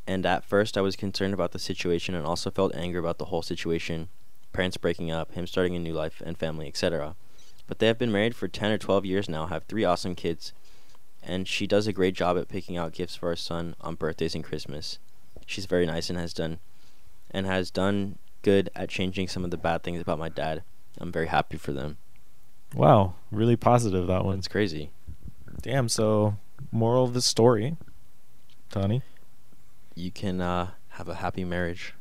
And 0.07 0.27
at 0.27 0.45
first, 0.45 0.77
I 0.77 0.83
was 0.83 0.97
concerned 0.97 1.33
about 1.33 1.53
the 1.53 1.59
situation 1.59 2.15
and 2.15 2.27
also 2.27 2.51
felt 2.51 2.75
anger 2.75 2.99
about 2.99 3.19
the 3.19 3.27
whole 3.27 3.43
situation 3.43 4.09
parents 4.53 4.77
breaking 4.77 5.11
up, 5.11 5.33
him 5.33 5.47
starting 5.47 5.75
a 5.75 5.79
new 5.79 5.95
life 5.95 6.23
and 6.25 6.37
family, 6.37 6.69
etc. 6.69 7.17
But 7.67 7.79
they 7.79 7.87
have 7.87 7.99
been 7.99 8.13
married 8.13 8.37
for 8.37 8.49
10 8.49 8.73
or 8.73 8.79
12 8.79 9.05
years 9.07 9.29
now, 9.29 9.47
have 9.47 9.65
three 9.65 9.85
awesome 9.85 10.15
kids, 10.15 10.53
and 11.23 11.49
she 11.49 11.67
does 11.67 11.87
a 11.87 11.93
great 11.93 12.15
job 12.15 12.37
at 12.37 12.49
picking 12.49 12.77
out 12.77 12.93
gifts 12.93 13.17
for 13.17 13.31
our 13.31 13.37
son 13.37 13.75
on 13.81 13.95
birthdays 13.95 14.35
and 14.35 14.45
Christmas. 14.45 14.99
She's 15.47 15.67
very 15.67 15.87
nice 15.87 16.11
and 16.11 16.19
has 16.19 16.33
done 16.33 16.59
and 17.31 17.47
has 17.47 17.71
done 17.71 18.19
good 18.43 18.71
at 18.75 18.89
changing 18.89 19.29
some 19.29 19.45
of 19.45 19.51
the 19.51 19.57
bad 19.57 19.83
things 19.83 20.01
about 20.01 20.19
my 20.19 20.29
dad. 20.29 20.63
I'm 20.99 21.11
very 21.13 21.27
happy 21.27 21.57
for 21.57 21.73
them. 21.73 21.97
Wow, 22.75 23.15
really 23.31 23.57
positive 23.57 24.07
that 24.07 24.25
one. 24.25 24.39
It's 24.39 24.49
crazy. 24.49 24.91
Damn. 25.61 25.89
So, 25.89 26.37
moral 26.73 27.05
of 27.05 27.15
the 27.15 27.23
story, 27.23 27.77
Tony. 28.71 29.03
You 29.95 30.11
can 30.11 30.41
uh, 30.41 30.71
have 30.91 31.09
a 31.09 31.17
happy 31.17 31.45
marriage 31.45 31.95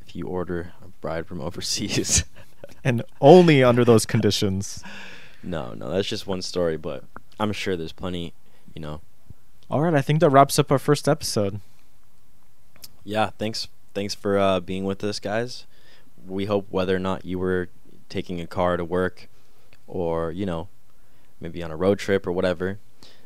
if 0.00 0.14
you 0.16 0.26
order 0.26 0.72
a 0.84 0.88
bride 1.00 1.26
from 1.26 1.40
overseas. 1.48 2.24
And 2.82 3.02
only 3.20 3.62
under 3.62 3.84
those 3.84 4.06
conditions. 4.06 4.82
no, 5.42 5.74
no, 5.74 5.90
that's 5.90 6.08
just 6.08 6.26
one 6.26 6.40
story, 6.40 6.78
but 6.78 7.04
I'm 7.38 7.52
sure 7.52 7.76
there's 7.76 7.92
plenty, 7.92 8.32
you 8.74 8.80
know. 8.80 9.02
All 9.70 9.82
right, 9.82 9.92
I 9.92 10.00
think 10.00 10.20
that 10.20 10.30
wraps 10.30 10.58
up 10.58 10.72
our 10.72 10.78
first 10.78 11.06
episode. 11.06 11.60
Yeah, 13.10 13.30
thanks 13.38 13.66
thanks 13.92 14.14
for 14.14 14.38
uh, 14.38 14.60
being 14.60 14.84
with 14.84 15.02
us 15.02 15.18
guys. 15.18 15.66
We 16.24 16.44
hope 16.44 16.68
whether 16.70 16.94
or 16.94 17.00
not 17.00 17.24
you 17.24 17.40
were 17.40 17.68
taking 18.08 18.40
a 18.40 18.46
car 18.46 18.76
to 18.76 18.84
work 18.84 19.28
or, 19.88 20.30
you 20.30 20.46
know, 20.46 20.68
maybe 21.40 21.60
on 21.60 21.72
a 21.72 21.76
road 21.76 21.98
trip 21.98 22.24
or 22.24 22.30
whatever, 22.30 22.78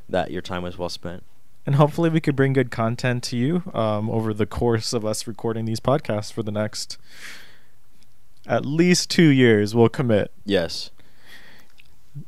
that 0.08 0.30
your 0.30 0.40
time 0.40 0.62
was 0.62 0.78
well 0.78 0.88
spent. 0.88 1.22
And 1.66 1.74
hopefully, 1.74 2.08
we 2.08 2.20
could 2.20 2.34
bring 2.34 2.54
good 2.54 2.70
content 2.70 3.22
to 3.24 3.36
you 3.36 3.62
um, 3.74 4.08
over 4.08 4.32
the 4.32 4.46
course 4.46 4.94
of 4.94 5.04
us 5.04 5.26
recording 5.26 5.66
these 5.66 5.80
podcasts 5.80 6.32
for 6.32 6.42
the 6.42 6.52
next 6.52 6.96
at 8.46 8.64
least 8.64 9.10
two 9.10 9.28
years. 9.28 9.74
We'll 9.74 9.90
commit. 9.90 10.32
Yes. 10.46 10.90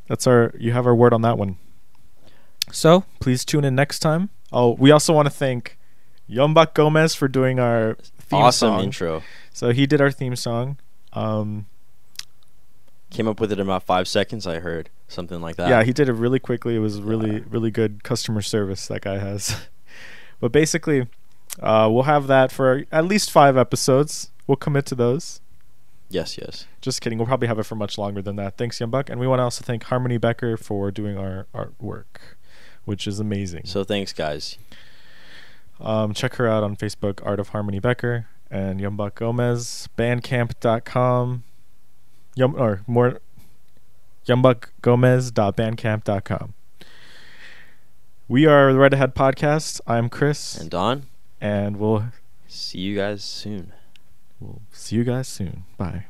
That's 0.09 0.27
our. 0.27 0.53
You 0.59 0.73
have 0.73 0.87
our 0.87 0.95
word 0.95 1.15
on 1.15 1.23
that 1.23 1.39
one. 1.39 1.57
So 2.71 3.05
please 3.19 3.47
tune 3.47 3.65
in 3.65 3.75
next 3.75 4.01
time. 4.01 4.29
Oh, 4.53 4.73
we 4.73 4.91
also 4.91 5.15
want 5.15 5.25
to 5.25 5.31
thank 5.31 5.76
Yumbuck 6.29 6.75
Gomez 6.75 7.15
for 7.15 7.29
doing 7.29 7.59
our 7.59 7.97
theme 8.19 8.41
awesome 8.41 8.71
song. 8.71 8.85
intro. 8.85 9.23
So 9.53 9.71
he 9.71 9.87
did 9.87 10.01
our 10.01 10.11
theme 10.11 10.37
song. 10.37 10.79
Um, 11.13 11.67
Came 13.11 13.29
up 13.29 13.41
with 13.41 13.53
it 13.53 13.59
in 13.59 13.67
about 13.67 13.85
five 13.85 14.09
seconds, 14.09 14.47
I 14.47 14.59
heard. 14.59 14.91
Something 15.09 15.41
like 15.41 15.57
that. 15.57 15.69
Yeah, 15.69 15.85
he 15.85 15.93
did 15.93 16.09
it 16.09 16.13
really 16.15 16.41
quickly. 16.41 16.75
It 16.75 16.81
was 16.81 17.01
really, 17.01 17.41
really 17.41 17.71
good 17.71 18.03
customer 18.03 18.43
service 18.43 18.89
that 18.89 19.03
guy 19.03 19.19
has. 19.19 19.69
but 20.41 20.51
basically, 20.51 21.07
uh, 21.61 21.89
we'll 21.91 22.03
have 22.03 22.27
that 22.27 22.51
for 22.51 22.85
at 22.91 23.05
least 23.05 23.31
five 23.31 23.57
episodes. 23.57 24.33
We'll 24.47 24.57
commit 24.57 24.87
to 24.87 24.95
those. 24.97 25.41
Yes, 26.09 26.37
yes. 26.37 26.67
Just 26.81 27.01
kidding. 27.01 27.19
We'll 27.19 27.27
probably 27.27 27.49
have 27.49 27.59
it 27.59 27.65
for 27.65 27.75
much 27.75 27.97
longer 27.97 28.23
than 28.23 28.37
that. 28.37 28.57
Thanks, 28.57 28.79
Young 28.81 28.91
Buck. 28.91 29.09
And 29.09 29.21
we 29.21 29.27
want 29.27 29.39
to 29.41 29.45
also 29.45 29.65
thank 29.65 29.85
Harmony 29.85 30.19
Becker 30.19 30.57
for 30.57 30.91
doing 30.91 31.17
our 31.17 31.47
artwork, 31.55 32.37
which 32.85 33.07
is 33.07 33.19
amazing. 33.21 33.63
So 33.65 33.85
thanks, 33.85 34.13
guys. 34.13 34.59
Um, 35.81 36.15
check 36.15 36.35
her 36.37 36.49
out 36.49 36.63
on 36.65 36.77
Facebook, 36.77 37.21
Art 37.25 37.39
of 37.41 37.49
Harmony 37.51 37.79
Becker, 37.81 38.27
and 38.51 38.81
Yumbuck 38.81 39.15
Gomez, 39.17 39.89
bandcamp.com, 39.99 41.45
yum, 42.35 42.55
or 42.57 42.83
more, 42.87 43.21
yumbuckgomez.bandcamp.com. 44.27 46.55
We 48.29 48.47
are 48.47 48.73
the 48.73 48.79
Right 48.79 48.95
Ahead 48.95 49.15
Podcast. 49.15 49.81
I'm 49.87 50.09
Chris, 50.09 50.57
And 50.59 50.71
Don, 50.71 51.03
and 51.41 51.77
we'll 51.77 52.07
see 52.49 52.79
you 52.79 52.97
guys 52.97 53.23
soon. 53.23 53.73
we'll 54.41 54.63
see 54.73 54.97
you 54.97 55.05
guys 55.05 55.29
soon. 55.29 55.65
Bye. 55.77 56.07